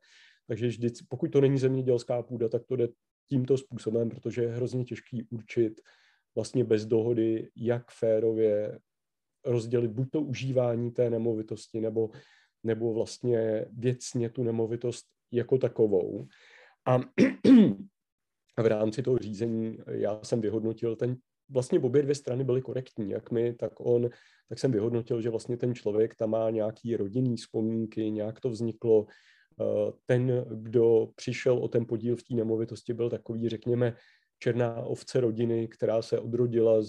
[0.47, 2.87] Takže vždy, pokud to není zemědělská půda, tak to jde
[3.29, 5.81] tímto způsobem, protože je hrozně těžký určit
[6.35, 8.79] vlastně bez dohody, jak férově
[9.45, 12.09] rozdělit buď to užívání té nemovitosti, nebo,
[12.63, 16.27] nebo vlastně věcně tu nemovitost jako takovou.
[16.85, 16.97] A
[18.59, 21.17] v rámci toho řízení já jsem vyhodnotil ten,
[21.49, 24.09] vlastně obě dvě strany byly korektní, jak my, tak on,
[24.49, 29.05] tak jsem vyhodnotil, že vlastně ten člověk tam má nějaký rodinný vzpomínky, nějak to vzniklo,
[29.61, 33.95] eh, ten, kdo přišel o ten podíl v té nemovitosti, byl takový, řekněme,
[34.39, 36.81] černá ovce rodiny, která se odrodila,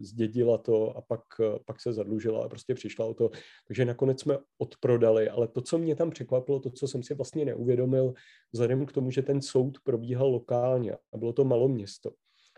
[0.00, 1.20] zdědila to a pak,
[1.66, 3.30] pak se zadlužila a prostě přišla o to.
[3.66, 7.44] Takže nakonec jsme odprodali, ale to, co mě tam překvapilo, to, co jsem si vlastně
[7.44, 8.14] neuvědomil,
[8.52, 12.10] vzhledem k tomu, že ten soud probíhal lokálně a bylo to malo město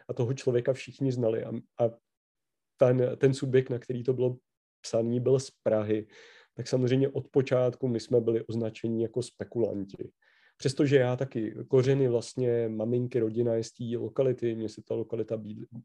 [0.08, 1.90] a toho člověka všichni znali a, a
[2.76, 4.36] ten, ten subjekt, na který to bylo
[4.80, 6.06] psaný, byl z Prahy,
[6.54, 10.12] tak samozřejmě od počátku my jsme byli označeni jako spekulanti.
[10.62, 15.42] Přestože já taky kořeny vlastně maminky, rodina je z té lokality, mně se ta lokalita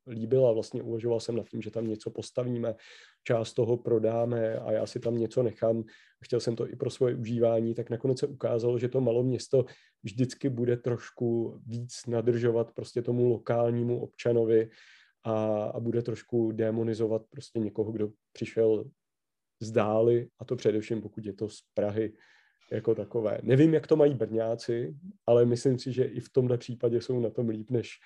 [0.07, 2.75] líbila, vlastně uvažoval jsem nad tím, že tam něco postavíme,
[3.23, 5.83] část toho prodáme a já si tam něco nechám.
[6.25, 9.65] Chtěl jsem to i pro svoje užívání, tak nakonec se ukázalo, že to malo město
[10.03, 14.69] vždycky bude trošku víc nadržovat prostě tomu lokálnímu občanovi
[15.23, 18.85] a, a bude trošku demonizovat prostě někoho, kdo přišel
[19.59, 22.13] z dály, a to především pokud je to z Prahy,
[22.71, 23.39] jako takové.
[23.43, 24.95] Nevím, jak to mají Brňáci,
[25.27, 27.99] ale myslím si, že i v tomhle případě jsou na tom líp než,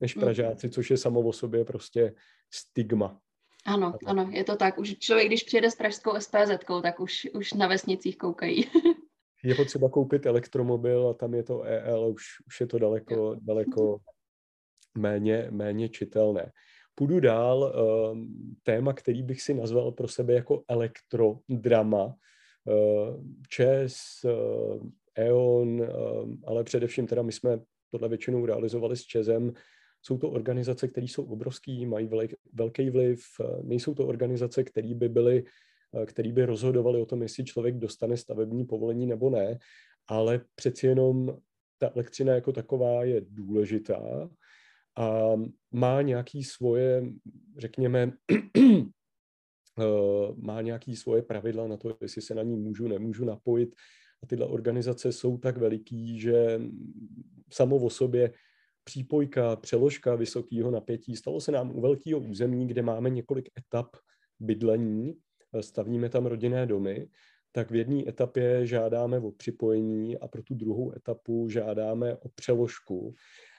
[0.00, 0.24] než hmm.
[0.24, 2.14] Pražáci, což je samo o sobě prostě
[2.50, 3.20] stigma.
[3.66, 4.78] Ano, ano, je to tak.
[4.78, 6.50] Už člověk, když přijede s pražskou SPZ,
[6.82, 8.64] tak už, už na vesnicích koukají.
[9.44, 13.98] je potřeba koupit elektromobil a tam je to EL, už, už je to daleko, daleko
[14.98, 16.52] méně, méně čitelné.
[16.94, 17.74] Půjdu dál.
[18.12, 22.14] Um, téma, který bych si nazval pro sebe jako elektrodrama,
[23.48, 23.96] ČES,
[25.18, 29.52] E.ON, eh, e eh, ale především teda my jsme tohle většinou realizovali s ČESem.
[30.02, 32.10] Jsou to organizace, které jsou obrovský, mají
[32.52, 33.20] velký vliv,
[33.62, 35.44] nejsou to organizace, které by byly
[36.06, 39.58] který by rozhodovali o tom, jestli člověk dostane stavební povolení nebo ne,
[40.08, 41.36] ale přeci jenom
[41.78, 44.30] ta elektřina jako taková je důležitá
[44.96, 45.32] a
[45.72, 47.04] má nějaký svoje,
[47.58, 48.12] řekněme,
[48.58, 48.97] Eh,
[50.36, 53.74] má nějaké svoje pravidla na to, jestli se na ní můžu, nemůžu napojit.
[54.22, 56.60] A tyhle organizace jsou tak veliký, že
[57.52, 58.32] samo o sobě
[58.84, 61.16] přípojka, přeložka vysokého napětí.
[61.16, 63.96] Stalo se nám u velkého území, kde máme několik etap
[64.40, 65.14] bydlení,
[65.54, 67.08] eh, stavíme tam rodinné domy,
[67.52, 73.14] tak v jedné etapě žádáme o připojení a pro tu druhou etapu žádáme o přeložku.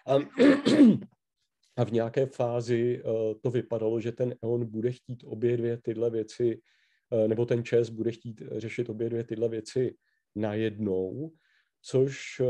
[0.07, 0.17] A,
[1.79, 3.03] a v nějaké fázi
[3.41, 6.61] to vypadalo, že ten EON bude chtít obě dvě tyhle věci,
[7.27, 9.95] nebo ten ČES bude chtít řešit obě dvě tyhle věci
[10.35, 11.31] najednou,
[11.81, 12.41] což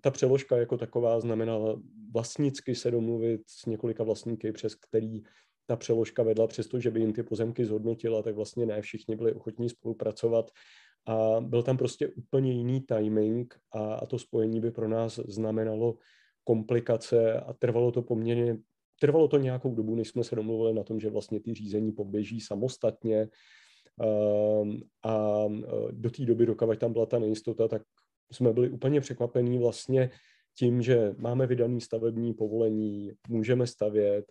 [0.00, 1.80] ta přeložka jako taková znamenala
[2.12, 5.22] vlastnicky se domluvit s několika vlastníky, přes který
[5.66, 9.68] ta přeložka vedla, přestože by jim ty pozemky zhodnotila, tak vlastně ne všichni byli ochotní
[9.68, 10.50] spolupracovat.
[11.06, 15.94] A byl tam prostě úplně jiný timing a, a to spojení by pro nás znamenalo
[16.46, 18.58] komplikace a trvalo to poměrně,
[19.00, 22.40] trvalo to nějakou dobu, než jsme se domluvili na tom, že vlastně ty řízení poběží
[22.40, 23.28] samostatně
[24.00, 27.82] ehm, a e, do té doby, dokud tam byla ta nejistota, tak
[28.32, 30.10] jsme byli úplně překvapení vlastně
[30.58, 34.24] tím, že máme vydaný stavební povolení, můžeme stavět,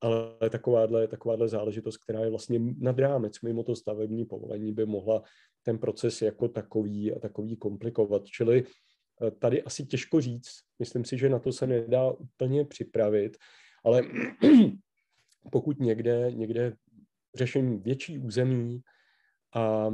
[0.00, 5.22] ale takováhle, takováhle záležitost, která je vlastně nad rámec mimo to stavební povolení, by mohla
[5.62, 8.26] ten proces jako takový a takový komplikovat.
[8.26, 8.91] Čili eh,
[9.30, 13.36] tady asi těžko říct, myslím si, že na to se nedá úplně připravit,
[13.84, 14.02] ale
[15.52, 16.76] pokud někde, někde
[17.34, 18.80] řeším větší území
[19.54, 19.90] a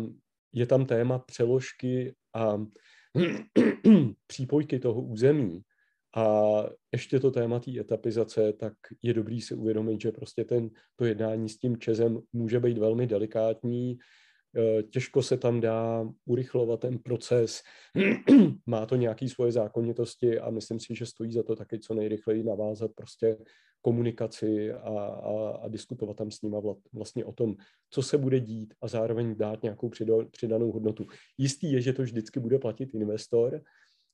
[0.53, 2.57] je tam téma přeložky a
[4.27, 5.63] přípojky toho území,
[6.17, 6.63] a
[6.93, 11.49] ještě to téma té etapizace, tak je dobrý si uvědomit, že prostě ten, to jednání
[11.49, 13.99] s tím Čezem může být velmi delikátní,
[14.91, 17.63] těžko se tam dá urychlovat ten proces,
[18.67, 22.43] má to nějaké svoje zákonitosti a myslím si, že stojí za to taky co nejrychleji
[22.43, 23.39] navázat prostě
[23.81, 26.61] komunikaci a, a, a diskutovat tam s nima
[26.93, 27.57] vlastně o tom,
[27.91, 29.91] co se bude dít a zároveň dát nějakou
[30.31, 31.07] přidanou hodnotu.
[31.39, 33.61] Jistý je, že to vždycky bude platit investor,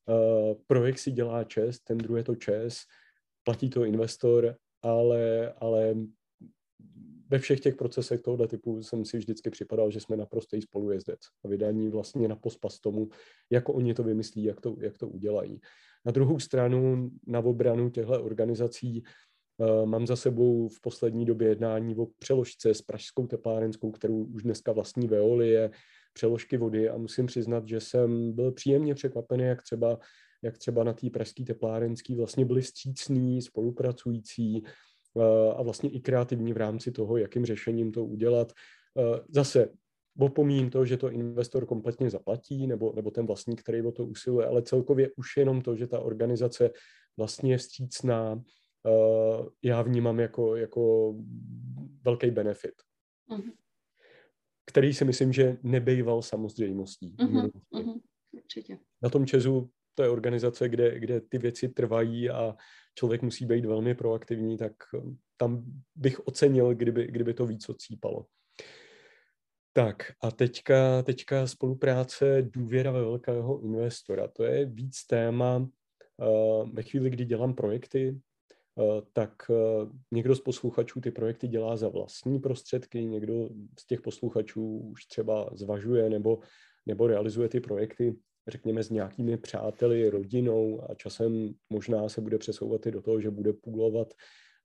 [0.08, 2.78] Uh, projekt si dělá čest, ten druhý to čest,
[3.44, 5.94] platí to investor, ale, ale
[7.34, 11.48] ve všech těch procesech tohoto typu jsem si vždycky připadal, že jsme naprostý spolujezdec a
[11.48, 13.08] vydání vlastně na pospas tomu,
[13.50, 15.60] jako oni to vymyslí, jak to, jak to udělají.
[16.04, 21.96] Na druhou stranu, na obranu těchto organizací uh, mám za sebou v poslední době jednání
[21.96, 25.70] o přeložce s pražskou teplárenskou, kterou už dneska vlastní Veolie,
[26.12, 29.98] přeložky vody a musím přiznat, že jsem byl příjemně překvapený, jak třeba,
[30.42, 34.70] jak třeba na té pražské teplárenské vlastně byli střícní, spolupracující eh,
[35.56, 38.52] a vlastně i kreativní v rámci toho, jakým řešením to udělat.
[38.98, 39.68] Eh, zase
[40.18, 44.46] opomíním to, že to investor kompletně zaplatí, nebo, nebo ten vlastník, který o to usiluje,
[44.46, 46.70] ale celkově už jenom to, že ta organizace
[47.16, 48.42] vlastně je vstřícná,
[48.86, 51.14] eh, já vnímám jako, jako
[52.04, 52.74] velký benefit.
[53.30, 53.52] Mm-hmm
[54.66, 57.16] který si myslím, že nebejval samozřejmostí.
[57.18, 58.00] Uh-huh, uh-huh,
[58.32, 58.78] určitě.
[59.02, 62.54] Na tom Česu to je organizace, kde, kde ty věci trvají a
[62.94, 68.26] člověk musí být velmi proaktivní, tak um, tam bych ocenil, kdyby, kdyby to víc ocípalo.
[69.72, 74.28] Tak a teďka, teďka spolupráce důvěra ve velkého investora.
[74.28, 78.20] To je víc téma uh, ve chvíli, kdy dělám projekty,
[78.78, 83.48] Eh, tak eh, někdo z posluchačů ty projekty dělá za vlastní prostředky, někdo
[83.80, 86.38] z těch posluchačů už třeba zvažuje nebo,
[86.86, 88.14] nebo realizuje ty projekty,
[88.48, 93.30] řekněme, s nějakými přáteli, rodinou a časem možná se bude přesouvat i do toho, že
[93.30, 94.14] bude půlovat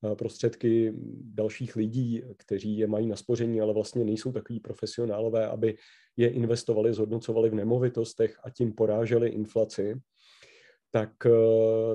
[0.04, 5.78] eh, prostředky dalších lidí, kteří je mají na spoření, ale vlastně nejsou takový profesionálové, aby
[6.18, 9.96] je investovali, zhodnocovali v nemovitostech a tím poráželi inflaci.
[10.92, 11.12] Tak,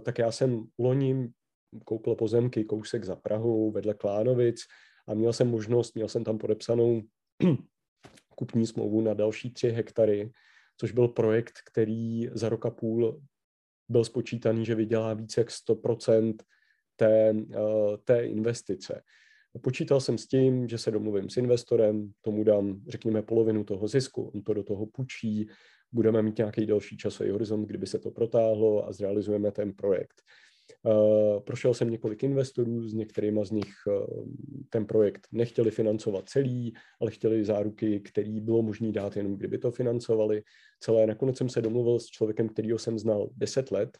[0.03, 1.29] tak já jsem loni
[1.85, 4.64] koupil pozemky kousek za Prahu vedle Klánovic
[5.09, 7.03] a měl jsem možnost, měl jsem tam podepsanou
[8.37, 10.31] kupní smlouvu na další tři hektary,
[10.77, 13.23] což byl projekt, který za rok a půl
[13.89, 16.35] byl spočítaný, že vydělá více jak 100%
[16.97, 19.03] té, eh, té investice.
[19.63, 24.23] Počítal jsem s tím, že se domluvím s investorem, tomu dám, řekněme, polovinu toho zisku,
[24.35, 25.49] on to do toho půjčí,
[25.93, 30.23] budeme mít nějaký další časový horizont, kdyby se to protáhlo a zrealizujeme ten projekt.
[30.83, 34.27] Uh, prošel jsem několik investorů, s některými z nich uh,
[34.70, 39.70] ten projekt nechtěli financovat celý, ale chtěli záruky, který bylo možné dát jenom kdyby to
[39.70, 40.42] financovali.
[40.81, 43.98] Celé nakonec jsem se domluvil s člověkem, kterýho jsem znal 10 let.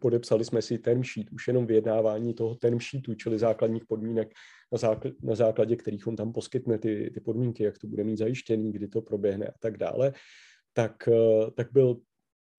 [0.00, 4.32] Podepsali jsme si term sheet, už jenom vyjednávání toho term sheetu, čili základních podmínek,
[4.72, 8.16] na, zákl- na základě kterých on tam poskytne ty, ty podmínky, jak to bude mít
[8.16, 10.12] zajištěný, kdy to proběhne a tak dále,
[10.72, 12.00] tak, uh, tak byl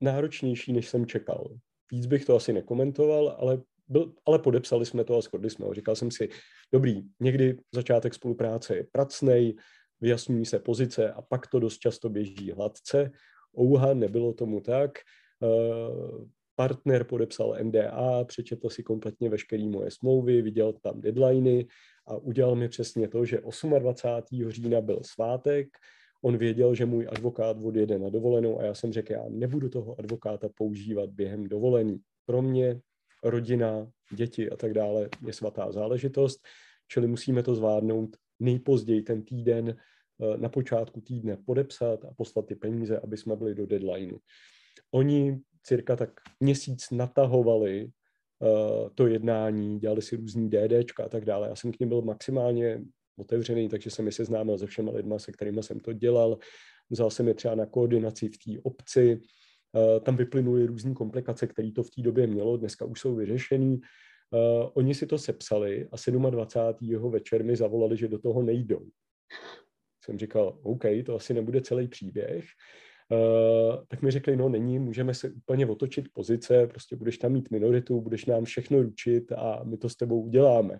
[0.01, 1.57] náročnější, než jsem čekal
[1.91, 5.73] víc bych to asi nekomentoval, ale, byl, ale podepsali jsme to a shodli jsme ho.
[5.73, 6.29] Říkal jsem si,
[6.71, 9.55] dobrý, někdy začátek spolupráce je pracnej,
[10.01, 13.11] vyjasňují se pozice a pak to dost často běží hladce.
[13.59, 14.91] Ouha, nebylo tomu tak.
[15.39, 16.25] Uh,
[16.55, 21.67] partner podepsal NDA, přečetl si kompletně veškeré moje smlouvy, viděl tam deadliny
[22.07, 23.41] a udělal mi přesně to, že
[23.79, 24.51] 28.
[24.51, 25.67] října byl svátek,
[26.21, 29.99] On věděl, že můj advokát odjede na dovolenou a já jsem řekl, já nebudu toho
[29.99, 31.99] advokáta používat během dovolený.
[32.25, 32.81] Pro mě
[33.23, 36.39] rodina, děti a tak dále je svatá záležitost,
[36.87, 38.09] čili musíme to zvládnout
[38.39, 43.55] nejpozději ten týden, eh, na počátku týdne podepsat a poslat ty peníze, aby jsme byli
[43.55, 44.17] do deadlineu.
[44.91, 46.09] Oni cirka tak
[46.39, 47.85] měsíc natahovali
[48.39, 51.47] uh, to jednání, dělali si různý DDčka a tak dále.
[51.47, 52.81] Já jsem k ním byl maximálně
[53.17, 56.37] otevřený, takže jsem je seznámil se všema lidma, se kterými jsem to dělal.
[56.89, 59.19] Vzal jsem je třeba na koordinaci v té obci,
[59.73, 63.73] uh, tam vyplynuly různé komplikace, které to v té době mělo, dneska už jsou vyřešený.
[63.73, 67.11] Uh, oni si to sepsali a 27.
[67.11, 68.85] večer mi zavolali, že do toho nejdou.
[70.03, 72.45] Jsem říkal, OK, to asi nebude celý příběh.
[73.11, 77.51] Uh, tak mi řekli, no není, můžeme se úplně otočit pozice, prostě budeš tam mít
[77.51, 80.79] minoritu, budeš nám všechno ručit a my to s tebou uděláme.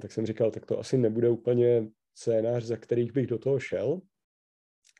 [0.00, 4.00] Tak jsem říkal, tak to asi nebude úplně scénář, za kterých bych do toho šel.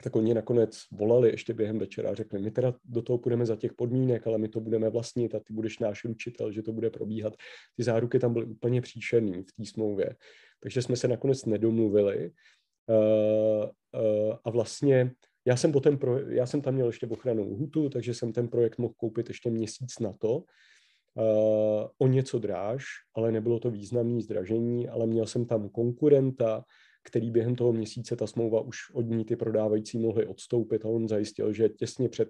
[0.03, 3.57] Tak oni nakonec volali ještě během večera a řekli, my teda do toho půjdeme za
[3.57, 6.91] těch podmínek, ale my to budeme vlastnit a ty budeš náš ručitel, že to bude
[6.91, 7.37] probíhat.
[7.77, 10.17] Ty záruky tam byly úplně příšerný v té smlouvě.
[10.61, 12.31] Takže jsme se nakonec nedomluvili.
[12.87, 15.11] Uh, uh, a vlastně
[15.45, 18.79] já jsem, potom pro, já jsem tam měl ještě ochranou hutu, takže jsem ten projekt
[18.79, 20.45] mohl koupit ještě měsíc na to.
[21.19, 26.65] Uh, o něco dráž, ale nebylo to významné zdražení, ale měl jsem tam konkurenta,
[27.05, 31.09] který během toho měsíce ta smlouva už od ní ty prodávající mohli odstoupit a on
[31.09, 32.29] zajistil, že těsně před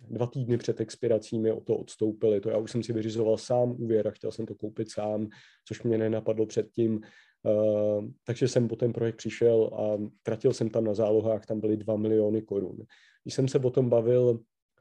[0.00, 2.40] dva týdny před expirací mi o to odstoupili.
[2.40, 5.28] To já už jsem si vyřizoval sám úvěr a chtěl jsem to koupit sám,
[5.64, 7.00] což mě nenapadlo předtím.
[7.42, 11.76] Uh, takže jsem po ten projekt přišel a tratil jsem tam na zálohách, tam byly
[11.76, 12.76] 2 miliony korun.
[13.24, 14.40] Když jsem se o tom bavil,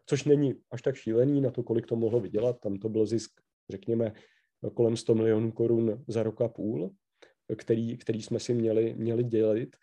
[0.09, 3.31] což není až tak šílený na to, kolik to mohlo vydělat, tam to byl zisk,
[3.69, 4.13] řekněme,
[4.73, 6.95] kolem 100 milionů korun za rok a půl,
[7.57, 9.75] který, který jsme si měli, měli dělit,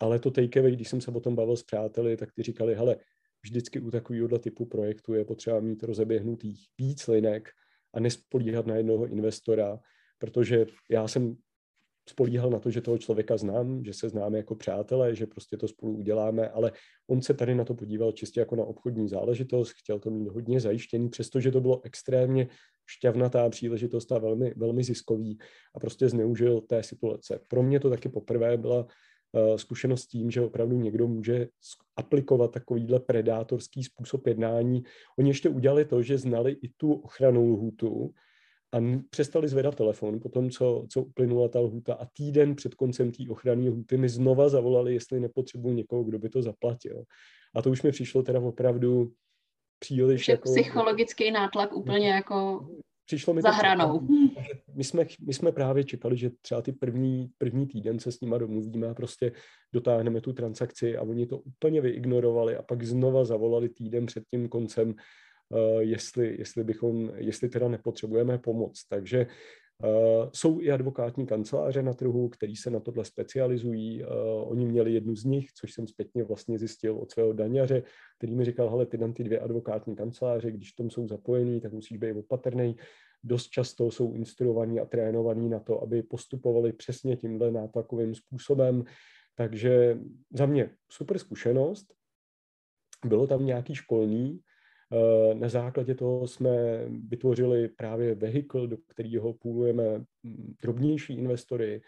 [0.00, 2.96] ale to takeaway, když jsem se o tom bavil s přáteli, tak ty říkali, hele,
[3.42, 7.48] vždycky u takového typu projektu je potřeba mít rozeběhnutých víc linek
[7.94, 9.78] a nespolíhat na jednoho investora,
[10.18, 11.36] protože já jsem
[12.08, 15.68] spolíhal na to, že toho člověka znám, že se známe jako přátelé, že prostě to
[15.68, 16.72] spolu uděláme, ale
[17.10, 20.60] on se tady na to podíval čistě jako na obchodní záležitost, chtěl to mít hodně
[20.60, 22.48] zajištěný, přestože to bylo extrémně
[22.86, 25.38] šťavnatá příležitost a velmi, velmi ziskový
[25.74, 27.40] a prostě zneužil té situace.
[27.48, 31.48] Pro mě to taky poprvé byla uh, zkušenost tím, že opravdu někdo může
[31.96, 34.82] aplikovat takovýhle predátorský způsob jednání.
[35.18, 38.14] Oni ještě udělali to, že znali i tu ochranou lhůtu,
[38.72, 38.78] a
[39.10, 43.24] přestali zvedat telefon po tom, co, co uplynula ta lhuta a týden před koncem té
[43.30, 47.04] ochranné lhuty mi znova zavolali, jestli nepotřebuji někoho, kdo by to zaplatil.
[47.54, 49.12] A to už mi přišlo teda opravdu
[49.78, 50.52] příliš jako...
[50.52, 52.66] Psychologický nátlak úplně jako
[53.04, 54.00] přišlo mi za hranou.
[54.74, 58.38] My jsme, my jsme právě čekali, že třeba ty první, první týden se s nima
[58.38, 59.32] domluvíme a prostě
[59.72, 64.48] dotáhneme tu transakci a oni to úplně vyignorovali a pak znova zavolali týden před tím
[64.48, 64.94] koncem
[65.78, 68.84] jestli, jestli, bychom, jestli teda nepotřebujeme pomoc.
[68.88, 69.26] Takže
[69.84, 74.04] Uh, jsou i advokátní kanceláře na trhu, který se na tohle specializují.
[74.04, 74.10] Uh,
[74.50, 77.82] oni měli jednu z nich, což jsem zpětně vlastně zjistil od svého daňaře,
[78.18, 81.72] který mi říkal, hele, ty tam ty dvě advokátní kanceláře, když tom jsou zapojený, tak
[81.72, 82.76] musíš být opatrný.
[83.24, 88.84] Dost často jsou instruovaní a trénovaní na to, aby postupovali přesně tímhle nátlakovým způsobem.
[89.34, 89.98] Takže
[90.34, 91.94] za mě super zkušenost.
[93.04, 94.51] Bylo tam nějaký školní, Eh,
[95.34, 101.82] na základě toho jsme vytvořili právě vehikl, do kterého půlujeme mm, drobnější investory,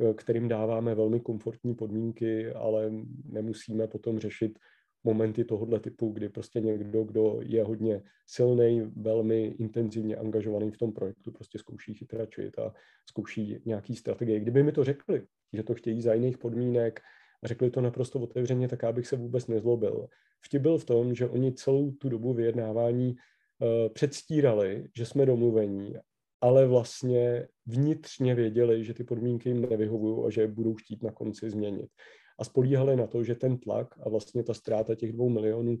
[0.00, 2.90] eh, kterým dáváme velmi komfortní podmínky, ale
[3.24, 4.58] nemusíme potom řešit
[5.04, 10.92] momenty tohohle typu, kdy prostě někdo, kdo je hodně silný, velmi intenzivně angažovaný v tom
[10.92, 12.74] projektu, prostě zkouší chytračit a
[13.08, 14.40] zkouší nějaký strategie.
[14.40, 17.00] Kdyby mi to řekli, že to chtějí za jiných podmínek,
[17.44, 20.06] řekli to naprosto otevřeně, tak já bych se vůbec nezlobil.
[20.44, 25.94] Vtip byl v tom, že oni celou tu dobu vyjednávání uh, předstírali, že jsme domluvení,
[26.40, 31.12] ale vlastně vnitřně věděli, že ty podmínky jim nevyhovují a že je budou chtít na
[31.12, 31.90] konci změnit.
[32.38, 35.78] A spolíhali na to, že ten tlak a vlastně ta ztráta těch dvou milionů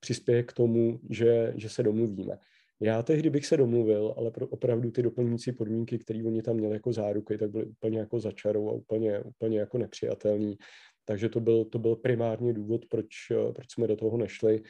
[0.00, 2.38] přispěje k tomu, že, že se domluvíme.
[2.80, 6.74] Já tehdy bych se domluvil, ale pro opravdu ty doplňující podmínky, které oni tam měli
[6.74, 10.56] jako záruky, tak byly úplně jako začarou a úplně, úplně jako nepřijatelný.
[11.04, 13.08] Takže to byl, to byl primární důvod, proč,
[13.54, 14.62] proč jsme do toho nešli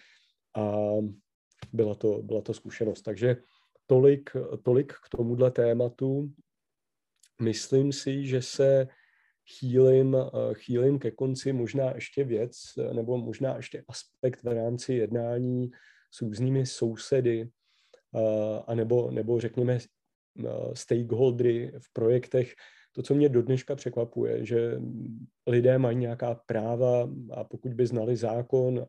[0.57, 0.77] a
[1.73, 3.03] byla to, byla to zkušenost.
[3.03, 3.37] Takže
[3.87, 4.31] tolik,
[4.63, 6.33] tolik k tomuhle tématu.
[7.43, 8.89] Myslím si, že se
[9.59, 10.17] chýlím,
[10.55, 12.57] chýlím ke konci možná ještě věc,
[12.93, 15.71] nebo možná ještě aspekt v rámci jednání
[16.15, 17.49] s různými sousedy,
[18.67, 19.79] a nebo, nebo řekněme
[20.75, 22.55] stakeholdery v projektech,
[22.93, 24.81] to, co mě do dneška překvapuje, že
[25.47, 28.85] lidé mají nějaká práva a pokud by znali zákon,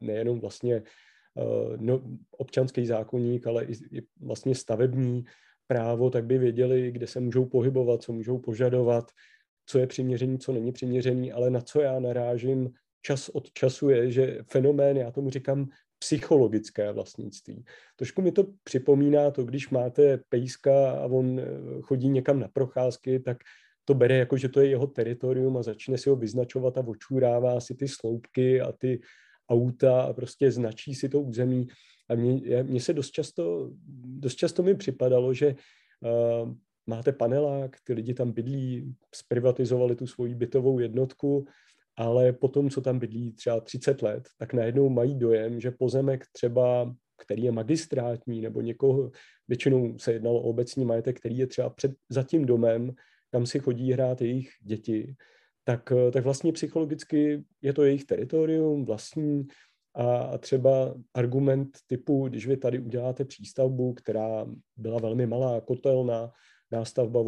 [0.00, 0.82] nejenom vlastně
[1.76, 5.24] no, občanský zákonník, ale i, i vlastně stavební
[5.66, 9.04] právo, tak by věděli, kde se můžou pohybovat, co můžou požadovat,
[9.66, 12.70] co je přiměřený, co není přiměřený, ale na co já narážím
[13.02, 15.68] čas od času je, že fenomén, já tomu říkám
[16.04, 17.64] psychologické vlastnictví.
[17.96, 21.46] Trošku mi to připomíná to, když máte pejska a on eh,
[21.80, 23.36] chodí někam na procházky, tak
[23.84, 27.60] to bere jako, že to je jeho teritorium a začne si ho vyznačovat a očurává
[27.60, 29.00] si ty sloupky a ty
[29.48, 31.68] auta a prostě značí si to území.
[32.08, 33.70] A mně, mně se dost často,
[34.04, 35.54] dost často mi připadalo, že
[36.00, 36.52] uh,
[36.86, 41.46] máte panelák, ty lidi tam bydlí, zprivatizovali tu svoji bytovou jednotku,
[41.96, 46.94] ale potom, co tam bydlí třeba 30 let, tak najednou mají dojem, že pozemek třeba,
[47.24, 49.10] který je magistrátní, nebo někoho,
[49.48, 52.92] většinou se jednalo o obecní majetek, který je třeba před, za tím domem,
[53.30, 55.14] kam si chodí hrát jejich děti,
[55.64, 59.46] tak, tak vlastně psychologicky je to jejich teritorium vlastní.
[59.96, 66.30] A třeba argument typu, když vy tady uděláte přístavbu, která byla velmi malá, kotelna,
[66.72, 67.20] nástavba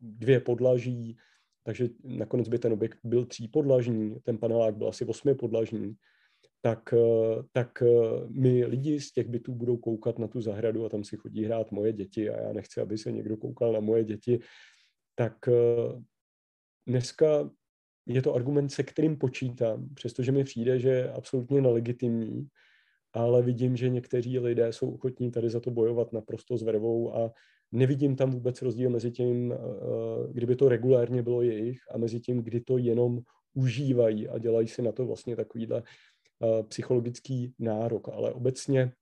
[0.00, 1.16] dvě podlaží,
[1.64, 5.94] takže nakonec by ten objekt byl třípodlažní, ten panelák byl asi osmipodlažní,
[6.60, 6.94] tak,
[7.52, 7.82] tak
[8.28, 11.72] my lidi z těch bytů budou koukat na tu zahradu a tam si chodí hrát
[11.72, 14.40] moje děti a já nechci, aby se někdo koukal na moje děti,
[15.14, 15.48] tak
[16.86, 17.50] dneska
[18.06, 22.48] je to argument, se kterým počítám, přestože mi přijde, že je absolutně nelegitimní,
[23.12, 27.32] ale vidím, že někteří lidé jsou ochotní tady za to bojovat naprosto s vervou a
[27.74, 29.56] nevidím tam vůbec rozdíl mezi tím, eh,
[30.32, 33.20] kdyby to regulárně bylo jejich a mezi tím, kdy to jenom
[33.54, 38.08] užívají a dělají si na to vlastně takovýhle eh, psychologický nárok.
[38.08, 38.92] Ale obecně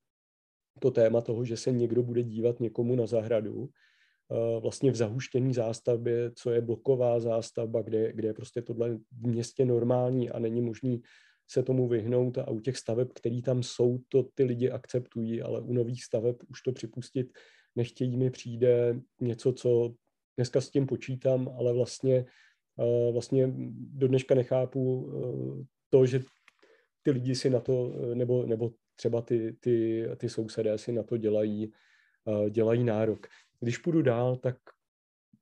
[0.81, 5.55] to téma toho, že se někdo bude dívat někomu na zahradu, eh, vlastně v zahuštění
[5.55, 10.61] zástavbě, co je bloková zástavba, kde, kde je prostě tohle v městě normální a není
[10.61, 11.03] možný
[11.51, 15.61] se tomu vyhnout a u těch staveb, které tam jsou, to ty lidi akceptují, ale
[15.61, 17.33] u nových staveb už to připustit
[17.77, 19.95] nechtějí, mi přijde něco, co
[20.37, 22.25] dneska s tím počítám, ale vlastně,
[22.79, 26.21] eh, vlastně do dneška nechápu eh, to, že
[27.03, 31.03] ty lidi si na to, eh, nebo, nebo třeba ty, ty, ty sousedé si na
[31.03, 31.73] to dělají,
[32.51, 33.27] dělají nárok.
[33.61, 34.57] Když půjdu dál, tak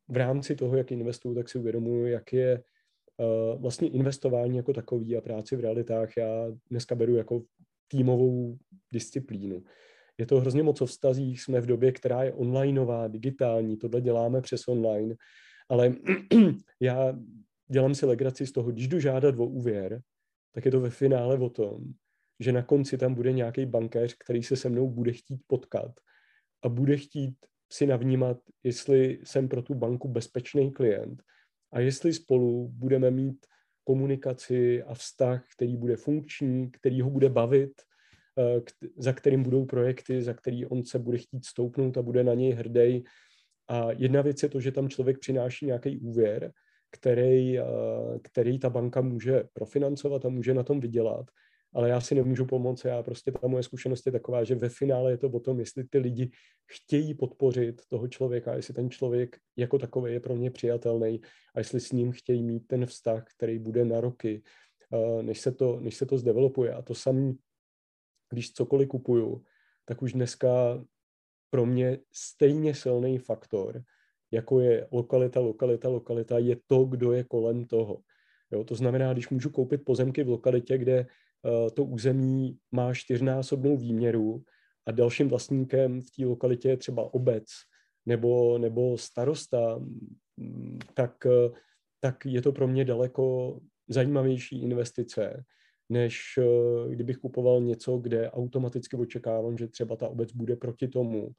[0.08, 2.62] v rámci toho, jak investuju, tak si uvědomuji, jak je
[3.56, 7.42] vlastně investování jako takový a práci v realitách já dneska beru jako
[7.88, 8.58] týmovou
[8.92, 9.64] disciplínu.
[10.20, 14.40] Je to hrozně moc o vztazích, jsme v době, která je onlineová, digitální, tohle děláme
[14.40, 15.14] přes online,
[15.68, 15.94] ale
[16.80, 17.18] já
[17.68, 20.02] dělám si legraci z toho, když jdu žádat o úvěr,
[20.54, 21.84] tak je to ve finále o tom,
[22.40, 25.92] že na konci tam bude nějaký bankéř, který se se mnou bude chtít potkat
[26.62, 27.36] a bude chtít
[27.72, 31.22] si navnímat, jestli jsem pro tu banku bezpečný klient
[31.72, 33.46] a jestli spolu budeme mít
[33.84, 37.72] komunikaci a vztah, který bude funkční, který ho bude bavit
[38.97, 42.53] za kterým budou projekty, za který on se bude chtít stoupnout a bude na něj
[42.53, 43.05] hrdý.
[43.68, 46.53] A jedna věc je to, že tam člověk přináší nějaký úvěr,
[46.91, 47.64] který, eh,
[48.22, 51.26] který ta banka může profinancovat a může na tom vydělat.
[51.74, 55.11] Ale já si nemůžu pomoct, já prostě ta moje zkušenost je taková, že ve finále
[55.11, 56.30] je to o tom, jestli ty lidi
[56.66, 61.20] chtějí podpořit toho člověka, jestli ten člověk jako takový je pro ně přijatelný
[61.55, 64.43] a jestli s ním chtějí mít ten vztah, který bude na roky,
[64.93, 66.74] eh, než se to, než se to zdevelopuje.
[66.74, 67.32] A to samé
[68.30, 69.44] když cokoliv kupuju,
[69.84, 70.84] tak už dneska
[71.50, 73.82] pro mě stejně silný faktor,
[74.30, 78.02] jako je lokalita, lokalita, lokalita, je to, kdo je kolem toho.
[78.50, 83.76] Jo, to znamená, když můžu koupit pozemky v lokalitě, kde uh, to území má čtyřnásobnou
[83.76, 84.44] výměru
[84.86, 87.44] a dalším vlastníkem v té lokalitě je třeba obec
[88.06, 89.78] nebo, nebo starosta,
[90.36, 91.54] mm, tak, uh,
[92.00, 93.58] tak je to pro mě daleko
[93.88, 95.44] zajímavější investice,
[95.91, 101.30] než eh, kdybych kupoval něco, kde automaticky očekávám, že třeba ta obec bude proti tomu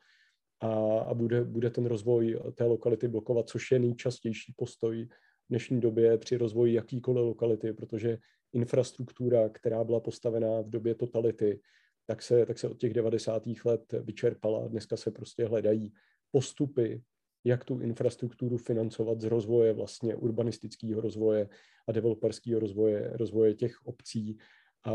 [0.60, 5.82] a, a bude, bude ten rozvoj té lokality blokovat, což je nejčastější postoj v dnešní
[5.82, 8.18] době při rozvoji jakýkoliv lokality, protože
[8.54, 11.60] infrastruktura, která byla postavená v době totality,
[12.06, 13.44] tak se, tak se od těch 90.
[13.66, 14.68] let vyčerpala.
[14.68, 15.94] Dneska se prostě hledají
[16.32, 17.02] postupy,
[17.44, 21.50] jak tu infrastrukturu financovat z rozvoje vlastně urbanistického rozvoje
[21.88, 24.38] a developerského rozvoje, rozvoje těch obcí.
[24.86, 24.92] A,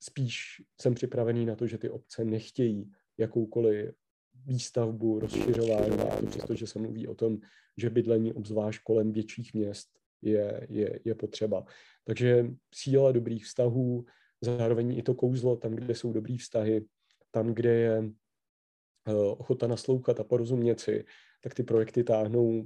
[0.00, 3.94] spíš jsem připravený na to, že ty obce nechtějí jakoukoliv
[4.46, 7.38] výstavbu, rozšiřování, přestože se mluví o tom,
[7.76, 9.88] že bydlení obzvlášť kolem větších měst
[10.22, 11.64] je, je, je potřeba.
[12.04, 14.04] Takže síla dobrých vztahů,
[14.40, 16.84] zároveň i to kouzlo tam, kde jsou dobrý vztahy,
[17.30, 18.10] tam, kde je
[19.36, 21.04] ochota naslouchat a porozumět si,
[21.42, 22.64] tak ty projekty táhnou,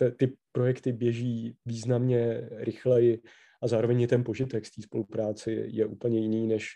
[0.00, 3.22] eh, ty projekty běží významně rychleji
[3.62, 6.66] a zároveň ten požitek z té spolupráci je úplně jiný, než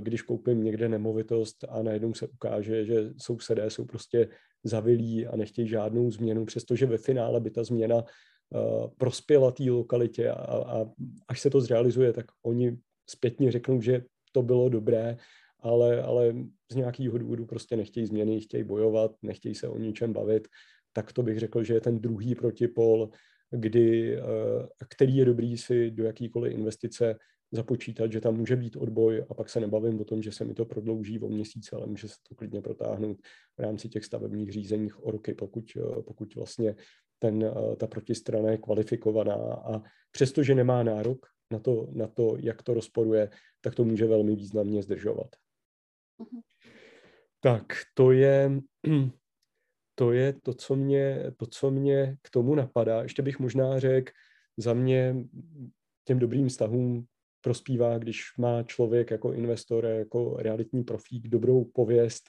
[0.00, 4.28] když koupím někde nemovitost a najednou se ukáže, že sousedé jsou prostě
[4.64, 8.04] zavilí a nechtějí žádnou změnu, přestože ve finále by ta změna
[8.98, 10.86] prospěla té lokalitě a, a
[11.28, 12.78] až se to zrealizuje, tak oni
[13.10, 15.16] zpětně řeknou, že to bylo dobré,
[15.66, 16.34] ale, ale
[16.72, 20.48] z nějakého důvodu prostě nechtějí změny, chtějí bojovat, nechtějí se o ničem bavit,
[20.92, 23.10] tak to bych řekl, že je ten druhý protipol,
[23.50, 24.18] kdy,
[24.88, 27.16] který je dobrý si do jakýkoliv investice
[27.52, 30.54] započítat, že tam může být odboj a pak se nebavím o tom, že se mi
[30.54, 33.16] to prodlouží o měsíc, ale může se to klidně protáhnout
[33.56, 35.64] v rámci těch stavebních řízeních o roky, pokud,
[36.06, 36.74] pokud vlastně
[37.18, 42.74] ten, ta protistrana je kvalifikovaná a přestože nemá nárok na to, na to, jak to
[42.74, 45.36] rozporuje, tak to může velmi významně zdržovat.
[46.20, 46.40] Uh-huh.
[47.40, 48.50] Tak to je,
[49.94, 53.02] to je to, co mě, to, co mě k tomu napadá.
[53.02, 54.12] Ještě bych možná řekl,
[54.56, 55.16] za mě
[56.04, 57.06] těm dobrým vztahům
[57.40, 62.24] prospívá, když má člověk jako investor, jako realitní profík dobrou pověst,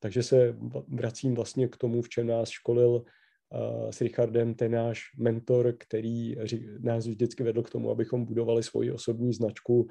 [0.00, 0.56] takže se
[0.88, 6.34] vracím vlastně k tomu, v čem nás školil uh, s Richardem, ten náš mentor, který
[6.78, 9.88] nás vždycky vedl k tomu, abychom budovali svoji osobní značku.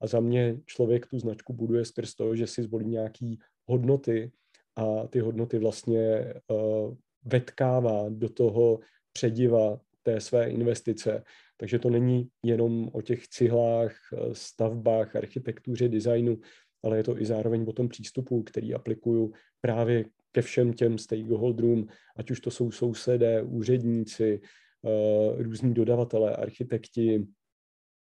[0.00, 4.32] A za mě člověk tu značku buduje skrz to, že si zvolí nějaký hodnoty
[4.76, 6.94] a ty hodnoty vlastně uh,
[7.24, 8.80] vetkává do toho
[9.12, 11.24] přediva té své investice.
[11.56, 16.38] Takže to není jenom o těch cihlách, eh, stavbách, architektuře, designu,
[16.84, 21.86] ale je to i zároveň o tom přístupu, který aplikuju právě ke všem těm stakeholderům,
[22.16, 27.26] ať už to jsou sousedé, úředníci, eh, různí dodavatelé, architekti,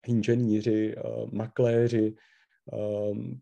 [0.08, 2.16] inženýři, eh, makléři,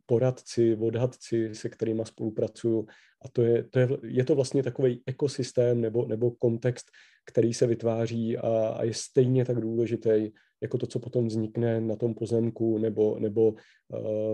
[0.06, 2.88] poradci, odhadci, se kterými spolupracuju.
[3.26, 6.92] A to je, to je, je to vlastně takový ekosystém nebo, nebo kontext,
[7.26, 10.32] který se vytváří a, a je stejně tak důležitý
[10.62, 13.54] jako to, co potom vznikne na tom pozemku, nebo, nebo,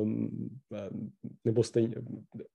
[0.02, 0.50] um,
[1.46, 1.96] nebo stejně,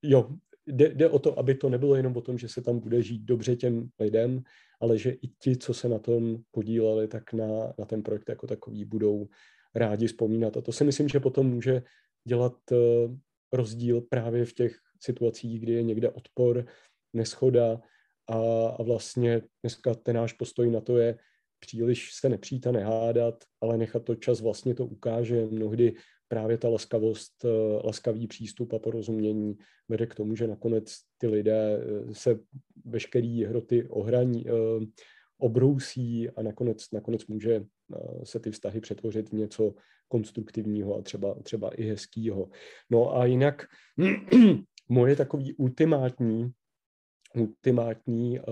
[0.03, 0.31] jo,
[0.67, 3.23] jde, jde o to, aby to nebylo jenom o tom, že se tam bude žít
[3.23, 4.43] dobře těm lidem,
[4.81, 8.47] ale že i ti, co se na tom podíleli, tak na, na ten projekt jako
[8.47, 9.29] takový budou
[9.75, 10.57] rádi vzpomínat.
[10.57, 11.83] A to si myslím, že potom může
[12.25, 12.79] dělat uh,
[13.53, 16.67] rozdíl právě v těch situacích, kdy je někde odpor,
[17.13, 17.81] neschoda,
[18.31, 21.19] a, a vlastně dneska ten náš postoj na to je
[21.61, 25.47] příliš se nepřít a nehádat, ale nechat to čas vlastně to ukáže.
[25.47, 25.95] Mnohdy
[26.29, 27.49] právě ta laskavost, eh,
[27.85, 29.59] laskavý přístup a porozumění
[29.89, 32.39] vede k tomu, že nakonec ty lidé eh, se
[32.85, 34.53] veškerý hroty ohraní, eh,
[35.41, 37.65] obrousí a nakonec, nakonec může
[38.25, 39.75] se ty vztahy přetvořit v něco
[40.09, 42.49] konstruktivního a třeba, třeba i hezkýho.
[42.91, 43.67] No a jinak
[44.89, 46.53] moje takový ultimátní
[47.35, 48.43] ultimátní eh,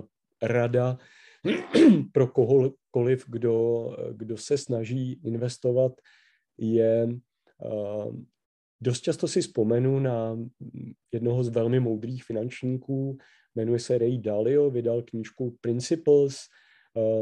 [0.42, 0.98] rada
[2.12, 5.92] pro kohokoliv, kdo, kdo se snaží investovat,
[6.58, 7.08] je
[7.64, 8.16] uh,
[8.80, 10.38] dost často si vzpomenu na
[11.12, 13.18] jednoho z velmi moudrých finančníků,
[13.54, 16.38] jmenuje se Ray Dalio, vydal knížku Principles,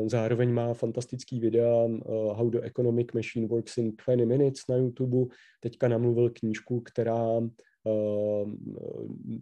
[0.06, 5.34] zároveň má fantastický videa uh, How the Economic Machine Works in 20 Minutes na YouTube,
[5.60, 7.40] teďka namluvil knížku, která
[7.86, 8.56] Ehm,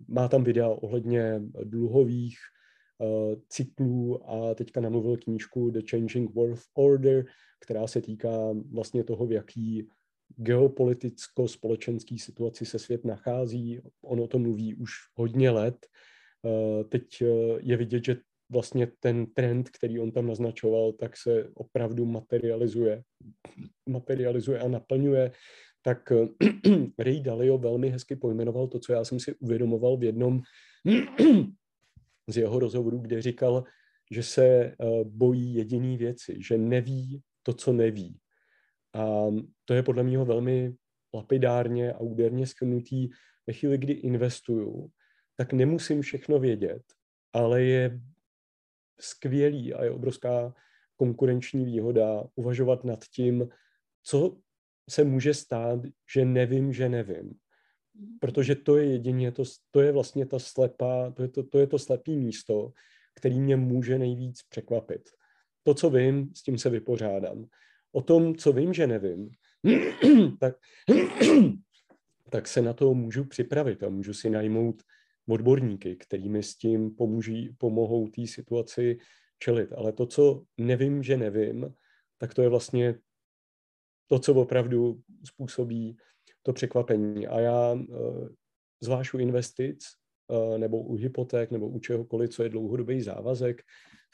[0.08, 2.36] má tam videa ohledně dluhových
[3.02, 7.24] eh, cyklů a teďka namluvil knížku The Changing World Order,
[7.60, 9.88] která se týká vlastně toho, v jaký
[10.36, 13.80] geopoliticko-společenský situaci se svět nachází.
[14.02, 15.86] On o tom mluví už hodně let.
[16.44, 17.26] Eh, teď eh,
[17.60, 18.16] je vidět, že
[18.50, 23.02] vlastně ten trend, který on tam naznačoval, tak se opravdu materializuje,
[23.88, 25.30] materializuje a naplňuje
[25.82, 26.12] tak
[26.98, 30.42] Ray Dalio velmi hezky pojmenoval to, co já jsem si uvědomoval v jednom
[32.28, 33.64] z jeho rozhovorů, kde říkal,
[34.10, 34.74] že se eh,
[35.04, 38.18] bojí jediný věci, že neví to, co neví.
[38.94, 39.26] A
[39.64, 40.74] to je podle mě velmi
[41.14, 43.08] lapidárně a úderně schrnutý
[43.46, 44.88] ve chvíli, kdy investuju,
[45.36, 46.82] tak nemusím všechno vědět,
[47.32, 48.00] ale je
[49.00, 50.54] skvělý a je obrovská
[50.96, 53.48] konkurenční výhoda uvažovat nad tím,
[54.02, 54.36] co
[54.90, 55.80] se může stát,
[56.14, 57.34] že nevím, že nevím.
[58.20, 61.66] Protože to je jedině, to, to je vlastně ta slepá, to je to, to je
[61.66, 62.72] to slepý místo,
[63.14, 65.10] který mě může nejvíc překvapit.
[65.62, 67.44] To, co vím, s tím se vypořádám.
[67.92, 69.30] O tom, co vím, že nevím,
[70.40, 70.56] tak,
[72.30, 74.82] tak se na to můžu připravit a můžu si najmout
[75.28, 78.98] odborníky, kterými s tím pomůží, pomohou té situaci
[79.38, 79.72] čelit.
[79.72, 81.74] Ale to, co nevím, že nevím,
[82.18, 82.94] tak to je vlastně
[84.06, 85.96] to, co opravdu způsobí
[86.42, 87.26] to překvapení.
[87.26, 88.28] A já eh,
[88.80, 89.84] zvlášť u investic
[90.30, 93.62] eh, nebo u hypoték nebo u čehokoliv, co je dlouhodobý závazek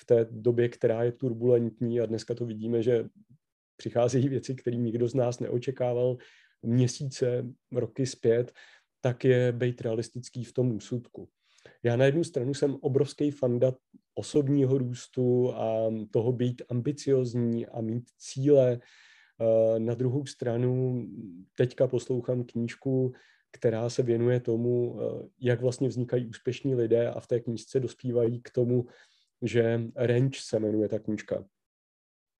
[0.01, 3.05] v té době, která je turbulentní a dneska to vidíme, že
[3.77, 6.17] přicházejí věci, které nikdo z nás neočekával,
[6.63, 8.53] měsíce, roky zpět,
[9.01, 11.29] tak je být realistický v tom úsudku.
[11.83, 13.73] Já na jednu stranu jsem obrovský fanda
[14.15, 18.81] osobního růstu a toho být ambiciozní a mít cíle.
[19.41, 21.05] Eh, na druhou stranu
[21.57, 23.13] teďka poslouchám knížku,
[23.53, 28.43] která se věnuje tomu, eh, jak vlastně vznikají úspěšní lidé a v té knížce dospívají
[28.43, 28.87] k tomu,
[29.43, 31.45] že range se jmenuje ta knížka.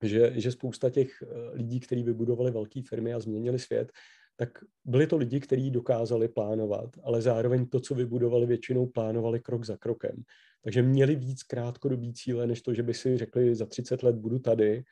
[0.03, 3.93] Že, že spousta těch eh, lidí, kteří vybudovali velké firmy a změnili svět,
[4.41, 9.65] tak byli to lidi, kteří dokázali plánovat, ale zároveň to, co vybudovali, většinou plánovali krok
[9.65, 10.23] za krokem.
[10.65, 14.39] Takže měli víc krátkodobý cíle, než to, že by si řekli, za 30 let budu
[14.39, 14.85] tady,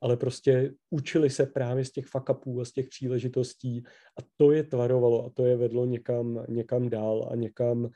[0.00, 3.82] ale prostě učili se právě z těch fakapů a z těch příležitostí
[4.18, 7.90] a to je tvarovalo a to je vedlo někam, někam dál a někam uh,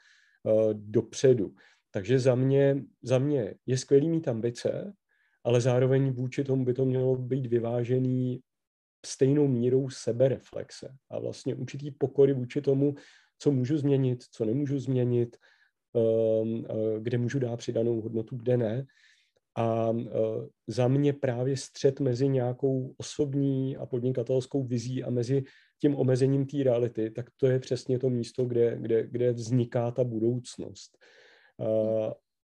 [0.72, 1.54] dopředu.
[1.90, 4.92] Takže za mě, za mě je skvělý mít ambice,
[5.44, 8.40] ale zároveň vůči tomu by to mělo být vyvážený
[9.06, 12.94] stejnou mírou sebereflexe a vlastně určitý pokory vůči tomu,
[13.38, 15.36] co můžu změnit, co nemůžu změnit,
[15.96, 18.86] ehm, eh, kde můžu dát přidanou hodnotu, kde ne.
[19.56, 20.10] A eh,
[20.66, 25.42] za mě právě střed mezi nějakou osobní a podnikatelskou vizí a mezi
[25.80, 30.04] tím omezením té reality, tak to je přesně to místo, kde, kde, kde vzniká ta
[30.04, 30.98] budoucnost.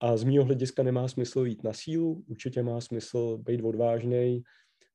[0.01, 4.43] A z mýho hlediska nemá smysl jít na sílu, určitě má smysl být odvážný,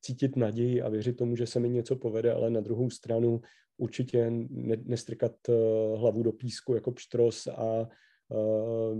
[0.01, 3.41] cítit naději a věřit tomu, že se mi něco povede, ale na druhou stranu
[3.77, 7.87] určitě ne, nestrkat uh, hlavu do písku jako pštros a
[8.29, 8.99] uh,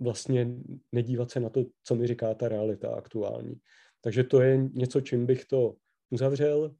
[0.00, 0.48] vlastně
[0.92, 3.54] nedívat se na to, co mi říká ta realita aktuální.
[4.00, 5.74] Takže to je něco, čím bych to
[6.10, 6.74] uzavřel.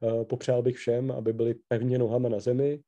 [0.00, 2.82] Uh, popřál bych všem, aby byli pevně nohama na zemi,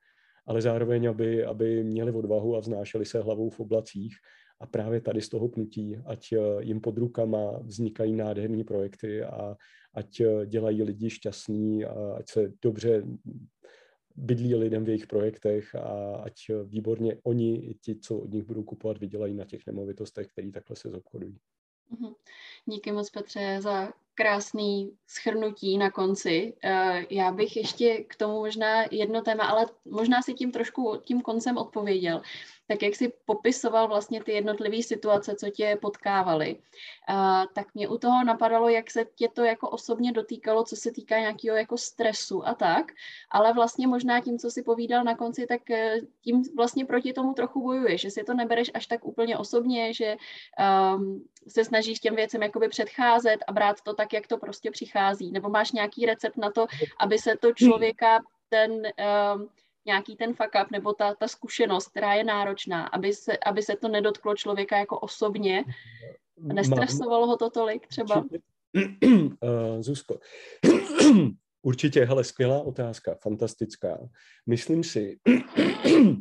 [0.46, 4.14] ale zároveň, aby, aby měli odvahu a vznášeli se hlavou v oblacích
[4.62, 9.56] a právě tady z toho pnutí, ať eh, jim pod rukama vznikají nádherné projekty a
[9.94, 13.02] ať eh, dělají lidi šťastní, a ať se dobře
[14.16, 18.44] bydlí lidem v jejich projektech a ať eh, výborně oni i ti, co od nich
[18.44, 21.38] budou kupovat, vydělají na těch nemovitostech, které takhle se zobchodují.
[21.90, 22.12] Mhm.
[22.66, 26.54] Díky moc Petře za krásný schrnutí na konci.
[27.10, 31.58] Já bych ještě k tomu možná jedno téma, ale možná si tím trošku tím koncem
[31.58, 32.22] odpověděl
[32.72, 36.56] tak jak si popisoval vlastně ty jednotlivé situace, co tě potkávaly,
[37.54, 41.20] tak mě u toho napadalo, jak se tě to jako osobně dotýkalo, co se týká
[41.20, 42.92] nějakého jako stresu a tak,
[43.30, 47.34] ale vlastně možná tím, co si povídal na konci, tak e, tím vlastně proti tomu
[47.34, 50.16] trochu bojuješ, že si to nebereš až tak úplně osobně, že
[50.96, 55.32] um, se snažíš těm věcem jakoby předcházet a brát to tak, jak to prostě přichází,
[55.32, 56.66] nebo máš nějaký recept na to,
[57.00, 59.48] aby se to člověka ten um,
[59.86, 63.76] nějaký ten fuck up nebo ta, ta zkušenost, která je náročná, aby se, aby se
[63.76, 65.64] to nedotklo člověka jako osobně.
[66.38, 68.24] Nestresovalo ho to tolik třeba?
[68.74, 70.18] Uh, Zuzko,
[71.62, 74.08] určitě, hele, skvělá otázka, fantastická.
[74.46, 75.18] Myslím si,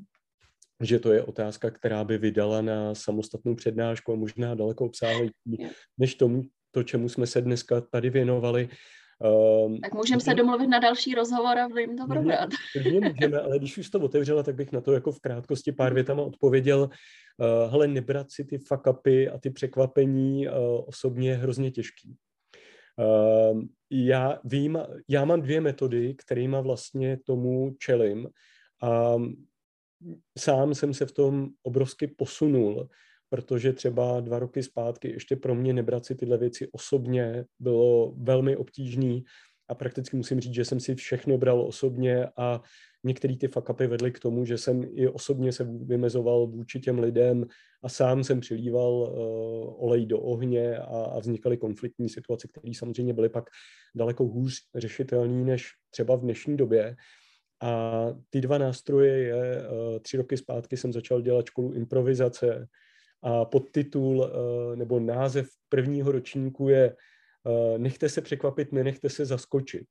[0.82, 6.16] že to je otázka, která by vydala na samostatnou přednášku a možná daleko obsáhlejší, než
[6.16, 6.42] tomu,
[6.72, 8.70] to, čemu jsme se dneska tady věnovali.
[9.24, 12.50] Um, tak můžeme se domluvit na další rozhovor a jim to probrat.
[12.84, 15.94] Můžeme, můžeme, ale když už to otevřela, tak bych na to jako v krátkosti pár
[15.94, 16.80] větama odpověděl.
[16.82, 20.54] Uh, hele, nebrat si ty fuck upy a ty překvapení uh,
[20.86, 22.16] osobně je hrozně těžký.
[22.98, 23.62] Uh,
[23.92, 28.30] já vím, já mám dvě metody, kterými vlastně tomu čelím.
[28.84, 29.16] A
[30.38, 32.90] sám jsem se v tom obrovsky posunul
[33.32, 38.56] protože třeba dva roky zpátky ještě pro mě nebrat si tyhle věci osobně bylo velmi
[38.56, 39.24] obtížný
[39.70, 42.62] a prakticky musím říct, že jsem si všechno bral osobně a
[43.04, 47.46] některé ty fakapy vedly k tomu, že jsem i osobně se vymezoval vůči těm lidem
[47.84, 53.14] a sám jsem přilíval uh, olej do ohně a, a vznikaly konfliktní situace, které samozřejmě
[53.14, 53.50] byly pak
[53.96, 56.96] daleko hůř řešitelné než třeba v dnešní době.
[57.62, 62.68] A ty dva nástroje je, uh, tři roky zpátky jsem začal dělat školu improvizace,
[63.22, 66.96] a podtitul eh, nebo název prvního ročníku je
[67.48, 69.88] eh, Nechte se překvapit, nenechte se zaskočit.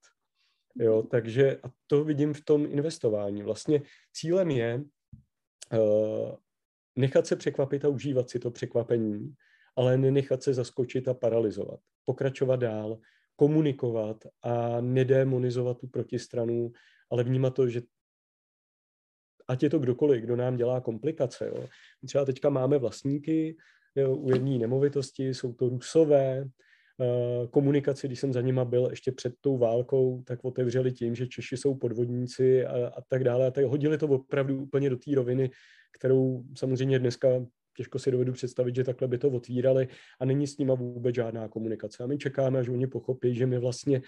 [0.77, 1.07] Jo, mhm.
[1.09, 3.43] takže a to vidím v tom investování.
[3.43, 4.85] Vlastně cílem je
[5.73, 6.35] uh,
[6.97, 9.35] nechat se překvapit a užívat si to překvapení,
[9.77, 11.81] ale nenechat se zaskočit a paralizovat.
[12.05, 12.99] Pokračovat dál,
[13.37, 16.73] komunikovat a nedemonizovat tu protistranu,
[17.11, 17.83] ale vnímat to, že
[19.51, 21.47] ať je to kdokoliv, kdo nám dělá komplikace.
[21.47, 21.67] Jo.
[22.07, 23.57] Třeba teďka máme vlastníky
[23.97, 26.45] jo, u jedné nemovitosti, jsou to rusové,
[27.01, 31.27] eh, komunikaci, když jsem za nima byl ještě před tou válkou, tak otevřeli tím, že
[31.27, 33.47] Češi jsou podvodníci a, a tak dále.
[33.47, 35.51] A tak hodili to opravdu úplně do té roviny,
[35.99, 37.29] kterou samozřejmě dneska
[37.77, 39.89] těžko si dovedu představit, že takhle by to otvírali
[40.21, 42.05] a není s nima vůbec žádná komunikace.
[42.05, 44.03] A my čekáme, až oni pochopí, že my vlastně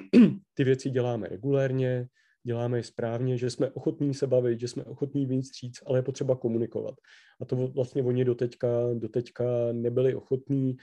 [0.54, 2.08] ty věci děláme regulérně,
[2.44, 6.02] děláme je správně, že jsme ochotní se bavit, že jsme ochotní víc stříc, ale je
[6.02, 6.94] potřeba komunikovat.
[7.40, 10.76] A to vlastně oni doteďka, doteďka nebyli ochotní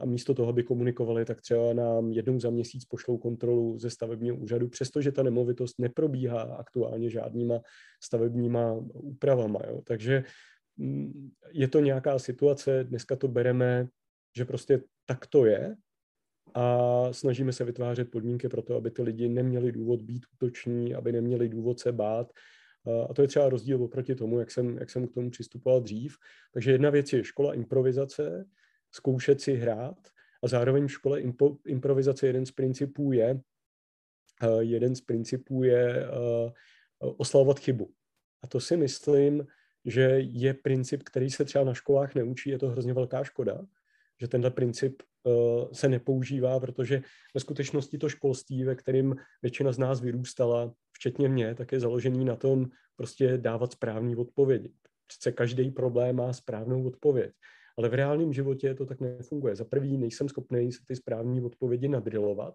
[0.00, 4.36] a místo toho, aby komunikovali, tak třeba nám jednou za měsíc pošlou kontrolu ze stavebního
[4.36, 7.60] úřadu, přestože ta nemovitost neprobíhá aktuálně žádnýma
[8.02, 9.60] stavebníma úpravama.
[9.68, 9.82] Jo.
[9.84, 10.24] Takže
[10.76, 13.88] mm, je to nějaká situace, dneska to bereme,
[14.36, 15.76] že prostě tak to je
[16.54, 21.12] a snažíme se vytvářet podmínky pro to, aby ty lidi neměli důvod být útoční, aby
[21.12, 22.32] neměli důvod se bát.
[23.10, 26.16] A to je třeba rozdíl oproti tomu, jak jsem, jak jsem k tomu přistupoval dřív.
[26.52, 28.44] Takže jedna věc je škola improvizace,
[28.90, 30.08] zkoušet si hrát
[30.42, 33.40] a zároveň v škole impo, improvizace jeden z principů je,
[34.60, 36.06] jeden z principů je
[36.98, 37.90] oslavovat chybu.
[38.42, 39.46] A to si myslím,
[39.84, 43.60] že je princip, který se třeba na školách neučí, je to hrozně velká škoda,
[44.20, 45.02] že tenhle princip
[45.72, 47.02] se nepoužívá, protože
[47.34, 52.24] ve skutečnosti to školství, ve kterém většina z nás vyrůstala, včetně mě, tak je založený
[52.24, 52.66] na tom
[52.96, 54.72] prostě dávat správný odpovědi.
[55.06, 57.32] Přece každý problém má správnou odpověď.
[57.78, 59.56] Ale v reálném životě to tak nefunguje.
[59.56, 62.54] Za prvý nejsem schopný se ty správní odpovědi nadrilovat.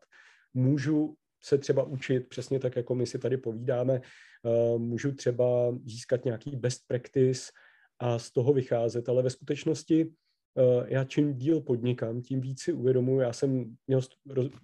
[0.54, 6.26] Můžu se třeba učit přesně tak, jako my si tady povídáme, eh, můžu třeba získat
[6.26, 7.52] nějaký best practice
[8.00, 10.27] a z toho vycházet, ale ve skutečnosti eh,
[10.86, 14.02] já čím díl podnikám, tím víc si uvědomuji, já jsem měl,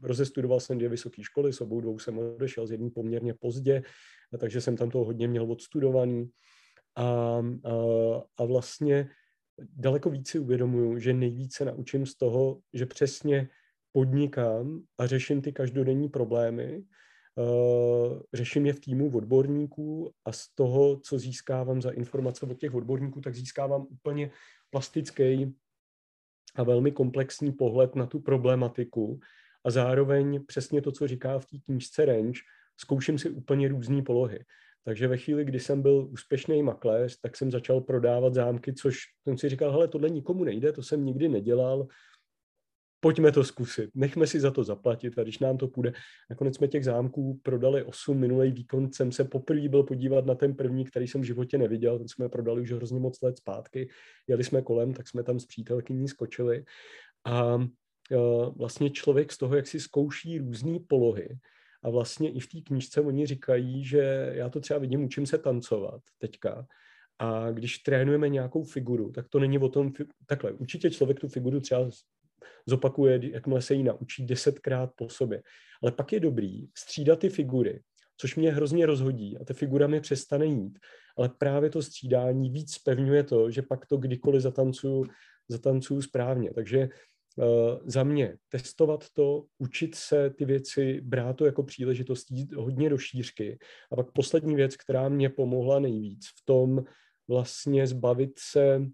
[0.02, 3.84] rozestudoval jsem dvě vysoké školy, s obou dvou jsem odešel z jedné poměrně pozdě,
[4.40, 6.30] takže jsem tam toho hodně měl odstudovaný.
[6.96, 7.42] A, a,
[8.38, 9.10] a vlastně
[9.60, 13.50] daleko více uvědomuju, že nejvíce naučím z toho, že přesně
[13.92, 16.84] podnikám a řeším ty každodenní problémy,
[17.36, 22.74] uh, řeším je v týmu odborníků a z toho, co získávám za informace od těch
[22.74, 24.32] odborníků, tak získávám úplně
[24.70, 25.54] plastický
[26.56, 29.20] a velmi komplexní pohled na tu problematiku
[29.66, 32.40] a zároveň přesně to, co říká v té knížce Range,
[32.78, 34.46] zkouším si úplně různé polohy.
[34.86, 39.38] Takže ve chvíli, kdy jsem byl úspěšný makléř, tak jsem začal prodávat zámky, což jsem
[39.38, 41.88] si říkal, hele, tohle nikomu nejde, to jsem nikdy nedělal,
[43.04, 45.94] pojďme to zkusit, nechme si za to zaplatit a když nám to půjde.
[46.30, 50.56] Nakonec jsme těch zámků prodali 8, minulý výkon jsem se poprvé byl podívat na ten
[50.56, 53.90] první, který jsem v životě neviděl, ten jsme prodali už hrozně moc let zpátky,
[54.28, 56.66] jeli jsme kolem, tak jsme tam s přítelkyní skočili
[57.24, 57.64] a uh,
[58.58, 61.28] vlastně člověk z toho, jak si zkouší různé polohy,
[61.84, 65.38] a vlastně i v té knížce oni říkají, že já to třeba vidím, učím se
[65.38, 66.68] tancovat teďka.
[67.20, 69.92] A když trénujeme nějakou figuru, tak to není o tom,
[70.26, 71.90] takhle, určitě člověk tu figuru třeba
[72.66, 75.44] zopakuje, jakmile se jí naučí desetkrát po sobě.
[75.82, 77.82] Ale pak je dobrý střídat ty figury,
[78.18, 80.80] což mě hrozně rozhodí a ta figura mi přestane jít.
[81.18, 85.06] Ale právě to střídání víc spevňuje to, že pak to kdykoliv zatancuju,
[85.50, 86.54] zatancuju správně.
[86.54, 86.90] Takže
[87.38, 92.90] Uh, za mě testovat to, učit se ty věci, brát to jako příležitost jít hodně
[92.90, 93.60] do šířky.
[93.92, 96.84] A pak poslední věc, která mě pomohla nejvíc v tom
[97.28, 98.86] vlastně zbavit se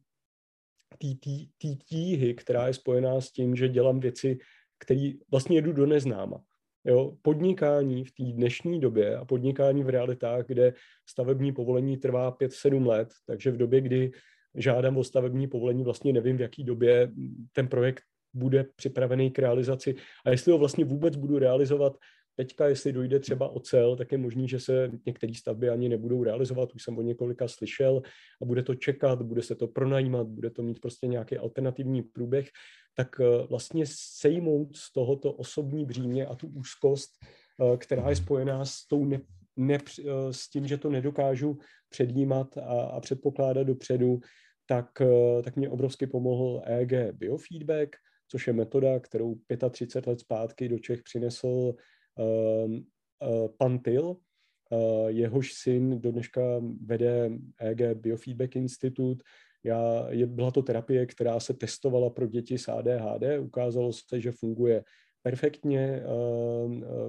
[0.98, 4.38] té tíhy, která je spojená s tím, že dělám věci,
[4.80, 6.42] které vlastně jedu do neznáma.
[6.86, 10.74] Jo, podnikání v té dnešní době a podnikání v realitách, kde
[11.10, 14.12] stavební povolení trvá 5-7 let, takže v době, kdy
[14.56, 17.12] žádám o stavební povolení, vlastně nevím, v jaký době
[17.54, 21.98] ten projekt bude připravený k realizaci a jestli ho vlastně vůbec budu realizovat
[22.40, 26.74] teďka, jestli dojde třeba ocel, tak je možný, že se některé stavby ani nebudou realizovat,
[26.76, 28.02] už jsem o několika slyšel.
[28.42, 32.48] A bude to čekat, bude se to pronajímat, bude to mít prostě nějaký alternativní průběh,
[32.96, 33.84] tak eh, vlastně
[34.22, 39.20] sejmout z tohoto osobní břímě a tu úzkost, eh, která je spojená s tou ne,
[39.56, 41.58] ne, eh, s tím, že to nedokážu
[41.90, 44.20] předjímat a, a předpokládat dopředu,
[44.66, 45.02] tak,
[45.44, 47.96] tak mě obrovsky pomohl EG Biofeedback,
[48.32, 49.36] což je metoda, kterou
[49.72, 51.74] 35 let zpátky do Čech přinesl
[52.18, 56.42] uh, uh, pan Till, uh, jehož syn do dneška
[56.86, 59.24] vede EG Biofeedback Institute.
[59.64, 63.40] Já, je, byla to terapie, která se testovala pro děti s ADHD.
[63.42, 64.84] Ukázalo se, že funguje
[65.22, 66.04] perfektně.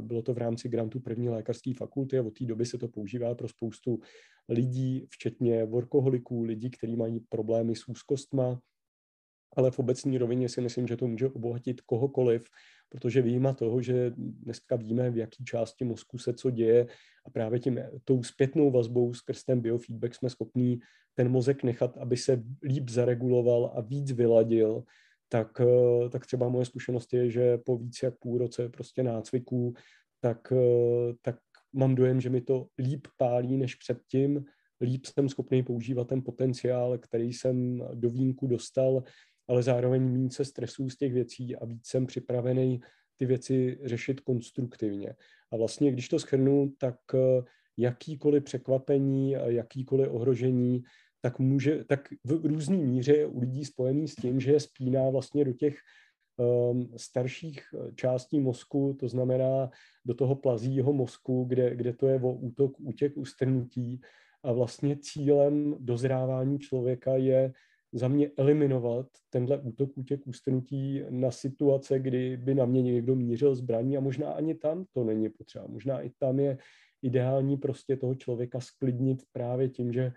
[0.01, 3.35] Bylo to v rámci grantu první lékařské fakulty a od té doby se to používá
[3.35, 4.01] pro spoustu
[4.49, 8.61] lidí, včetně workoholiků, lidí, kteří mají problémy s úzkostma,
[9.57, 12.45] ale v obecní rovině si myslím, že to může obohatit kohokoliv,
[12.91, 16.87] protože výjima toho, že dneska víme, v jaký části mozku se co děje
[17.27, 20.81] a právě tím tou zpětnou vazbou skrz ten biofeedback jsme schopní
[21.15, 24.83] ten mozek nechat, aby se líp zareguloval a víc vyladil,
[25.29, 29.75] tak, eh, tak třeba moje zkušenost je, že po víc jak půl roce prostě nácviků,
[30.21, 31.37] tak, eh, tak
[31.73, 34.45] mám dojem, že mi to líp pálí než předtím,
[34.81, 39.03] líp jsem schopný používat ten potenciál, který jsem do výjimku dostal
[39.49, 42.81] ale zároveň méně se stresuju z těch věcí a víc jsem připravený
[43.17, 45.15] ty věci řešit konstruktivně.
[45.53, 46.97] A vlastně, když to schrnu, tak
[47.77, 50.83] jakýkoliv překvapení, jakýkoliv ohrožení,
[51.21, 55.11] tak, může, tak v různé míře je u lidí spojený s tím, že je spíná
[55.11, 55.79] vlastně do těch
[56.37, 57.63] um, starších
[57.95, 59.71] částí mozku, to znamená
[60.05, 64.01] do toho plazího mozku, kde, kde to je o útok, útěk, ustrnutí.
[64.43, 67.53] A vlastně cílem dozrávání člověka je
[67.93, 73.55] za mě eliminovat tenhle útok, útěk, ústrnutí na situace, kdy by na mě někdo mířil
[73.55, 75.67] zbraní a možná ani tam to není potřeba.
[75.67, 76.59] Možná i tam je
[77.03, 80.13] ideální prostě toho člověka sklidnit právě tím, že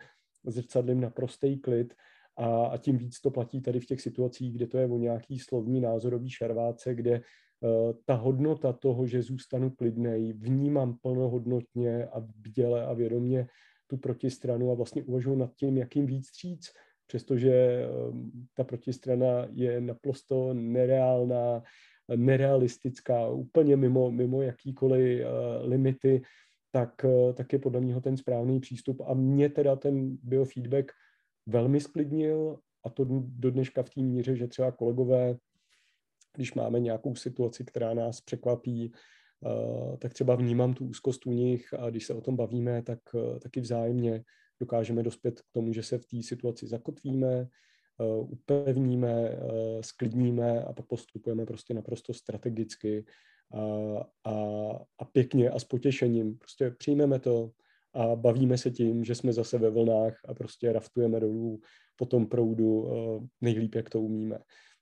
[0.45, 1.93] zrcadlím naprostý klid
[2.37, 5.39] a, a tím víc to platí tady v těch situacích, kde to je o nějaký
[5.39, 12.85] slovní názorový šarváce, kde uh, ta hodnota toho, že zůstanu klidnej, vnímám plnohodnotně a bděle
[12.85, 13.47] a vědomě
[13.87, 16.69] tu protistranu a vlastně uvažuji nad tím, jakým víc říct,
[17.07, 21.63] přestože um, ta protistrana je naprosto nereálná,
[22.15, 26.21] nerealistická, úplně mimo, mimo jakýkoliv uh, limity,
[26.71, 29.01] tak, uh, tak je podle mě ten správný přístup.
[29.05, 30.91] A mě teda ten biofeedback
[31.45, 35.35] velmi sklidnil a to do dneška v té míře, že třeba kolegové,
[36.35, 38.91] když máme nějakou situaci, která nás překvapí,
[39.39, 42.99] uh, tak třeba vnímám tu úzkost u nich a když se o tom bavíme, tak
[43.41, 44.23] taky vzájemně
[44.63, 47.47] dokážeme dospět k tomu, že se v té situaci zakotvíme,
[47.99, 53.05] uh, upevníme, uh, sklidníme a pak postupujeme prostě naprosto strategicky
[53.53, 53.63] a,
[54.23, 54.35] a,
[54.99, 56.37] a pěkně a s potěšením.
[56.37, 57.51] Prostě přijmeme to
[57.93, 61.59] a bavíme se tím, že jsme zase ve vlnách a prostě raftujeme dolů
[61.95, 62.89] po tom proudu
[63.41, 64.39] nejlíp, jak to umíme.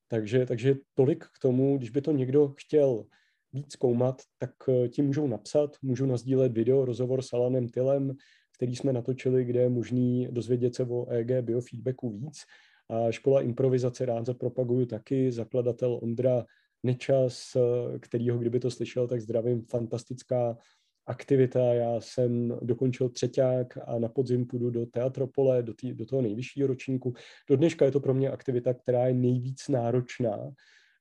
[0.07, 3.05] Takže, takže tolik k tomu, když by to někdo chtěl
[3.53, 4.51] víc zkoumat, tak
[4.89, 8.15] ti můžou napsat, můžou nazdílet video, rozhovor s Alanem Tylem,
[8.61, 12.41] který jsme natočili, kde je možný dozvědět se o EG biofeedbacku víc.
[12.89, 16.45] A škola improvizace rád zapropaguju taky, zakladatel Ondra
[16.83, 17.57] Nečas,
[17.99, 20.57] kterýho kdyby to slyšel, tak zdravím, fantastická
[21.05, 21.73] aktivita.
[21.73, 26.67] Já jsem dokončil třeťák a na podzim půjdu do Teatropole, do, tý, do toho nejvyššího
[26.67, 27.13] ročníku.
[27.49, 30.51] Do dneška je to pro mě aktivita, která je nejvíc náročná.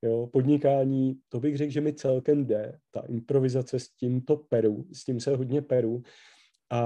[0.03, 2.79] Jo, podnikání, to bych řekl, že mi celkem jde.
[2.91, 6.03] Ta improvizace s tímto peru, s tím se hodně peru,
[6.71, 6.81] a,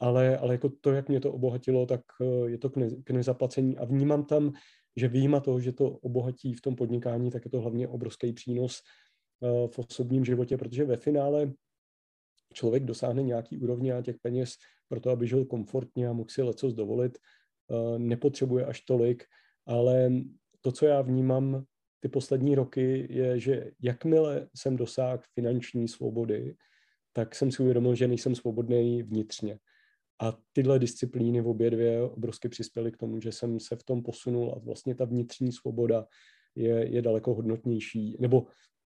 [0.00, 3.10] ale, ale jako to, jak mě to obohatilo, tak eh, je to k, ne, k
[3.10, 3.78] nezaplacení.
[3.78, 4.52] A vnímám tam,
[4.96, 8.80] že výjima toho, že to obohatí v tom podnikání, tak je to hlavně obrovský přínos
[9.40, 11.52] uh, v osobním životě, protože ve finále
[12.54, 14.54] člověk dosáhne nějaký úrovně a těch peněz
[14.88, 17.18] pro to, aby žil komfortně a mohl si leco dovolit,
[17.68, 19.24] uh, nepotřebuje až tolik,
[19.66, 20.10] ale
[20.60, 21.64] to, co já vnímám
[22.00, 26.56] ty poslední roky, je, že jakmile jsem dosáhl finanční svobody,
[27.16, 29.58] tak jsem si uvědomil, že nejsem svobodný vnitřně.
[30.20, 34.02] A tyhle disciplíny v obě dvě obrovsky přispěly k tomu, že jsem se v tom
[34.02, 36.06] posunul a vlastně ta vnitřní svoboda
[36.54, 38.46] je, je daleko hodnotnější, nebo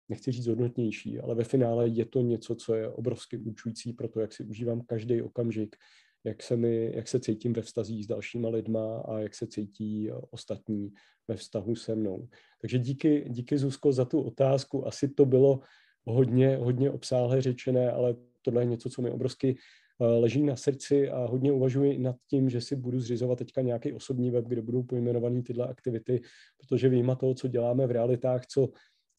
[0.09, 4.21] nechci říct hodnotnější, ale ve finále je to něco, co je obrovsky učující pro to,
[4.21, 5.77] jak si užívám každý okamžik,
[6.25, 10.11] jak se, mi, jak se cítím ve vztazích s dalšíma lidma a jak se cítí
[10.31, 10.93] ostatní
[11.29, 12.29] ve vztahu se mnou.
[12.61, 14.87] Takže díky, díky Zuzko za tu otázku.
[14.87, 15.61] Asi to bylo
[16.05, 19.57] hodně, hodně obsáhle řečené, ale tohle je něco, co mi obrovsky
[20.01, 23.93] eh, leží na srdci a hodně uvažuji nad tím, že si budu zřizovat teďka nějaký
[23.93, 26.21] osobní web, kde budou pojmenované tyhle aktivity,
[26.61, 28.69] protože vím toho, co děláme v realitách, co,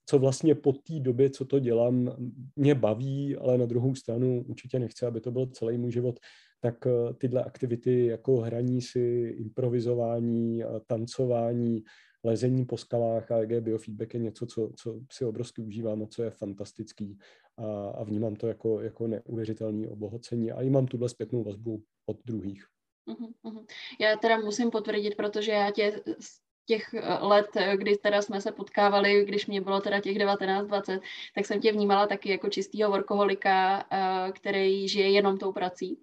[0.05, 2.15] co vlastně po té době, co to dělám,
[2.55, 6.19] mě baví, ale na druhou stranu určitě nechci, aby to byl celý můj život,
[6.61, 11.84] tak eh, tyhle aktivity jako hraní si, improvizování, tancování,
[12.24, 16.24] lezení po skalách a EG biofeedback je něco, co, co si obrovsky užívám a co
[16.24, 17.17] je fantastický.
[17.57, 20.51] A, a vnímám to jako, jako neuvěřitelné obohacení.
[20.51, 22.67] A i mám tuhle zpětnou vazbu od druhých.
[23.07, 23.65] Uh-huh,
[23.99, 28.41] Já teda musím potvrdit, protože já tě z těch eh, let, eh, kdy teda jsme
[28.41, 30.99] se potkávali, když mě bylo teda těch 19-20,
[31.36, 35.99] tak jsem tě vnímala taky jako čistýho workoholika, eh, který žije jenom tou prací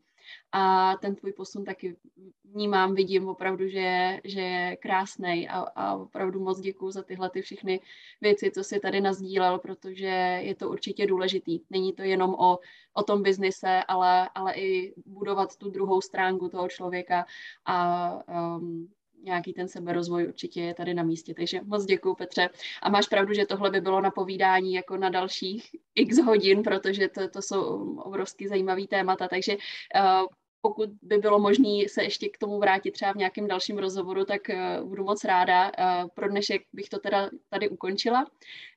[0.53, 1.97] a ten tvůj posun taky
[2.45, 7.43] vnímám, vidím opravdu, že, že je krásný a, a opravdu moc děkuji za tyhle ty
[7.43, 7.81] všechny
[8.21, 11.61] věci, co jsi tady nazdílel, protože je to určitě důležitý.
[11.71, 12.59] Není to jenom o,
[12.95, 17.27] o tom biznise, ale, ale i budovat tu druhou stránku toho člověka
[17.65, 18.11] a
[18.59, 18.89] um,
[19.23, 21.35] nějaký ten seberozvoj určitě je tady na místě.
[21.35, 22.49] Takže moc děkuji, Petře.
[22.83, 27.09] A máš pravdu, že tohle by bylo na povídání jako na dalších x hodin, protože
[27.09, 29.29] to, to jsou obrovsky zajímavý témata.
[29.29, 30.27] Takže uh,
[30.61, 34.41] pokud by bylo možné se ještě k tomu vrátit třeba v nějakém dalším rozhovoru, tak
[34.49, 35.67] uh, budu moc ráda.
[35.67, 38.27] Uh, pro dnešek bych to teda tady ukončila.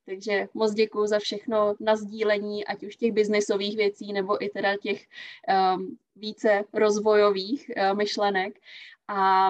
[0.05, 4.77] Takže moc děkuji za všechno na sdílení, ať už těch biznesových věcí, nebo i teda
[4.77, 5.05] těch
[5.75, 8.59] um, více rozvojových uh, myšlenek.
[9.07, 9.49] A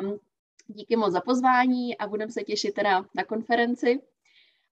[0.67, 3.99] díky moc za pozvání a budeme se těšit teda na konferenci.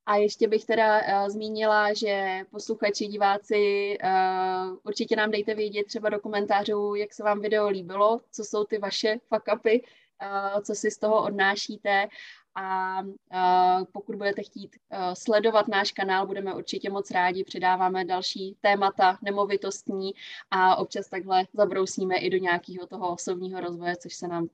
[0.06, 6.10] A ještě bych teda uh, zmínila, že posluchači, diváci, uh, určitě nám dejte vědět třeba
[6.10, 10.92] do komentářů, jak se vám video líbilo, co jsou ty vaše fuck-upy, uh, co si
[10.92, 12.08] z toho odnášíte
[12.56, 18.58] a uh, pokud budete chtít uh, sledovat náš kanál, budeme určitě moc rádi, přidáváme další
[18.62, 20.12] témata nemovitostní
[20.52, 24.50] a občas takhle zabrousíme i do nějakého toho osobního rozvoje, což se nám uh,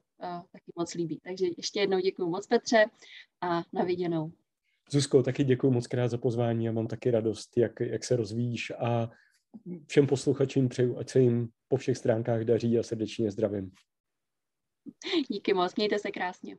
[0.51, 1.19] taky moc líbí.
[1.23, 2.85] Takže ještě jednou děkuji moc Petře
[3.41, 4.31] a na viděnou.
[4.91, 8.71] Zuzko, taky děkuji moc krát za pozvání a mám taky radost, jak, jak se rozvíjíš
[8.79, 9.11] a
[9.87, 13.71] všem posluchačům přeju, ať se jim po všech stránkách daří a srdečně zdravím.
[15.29, 16.57] Díky moc, mějte se krásně.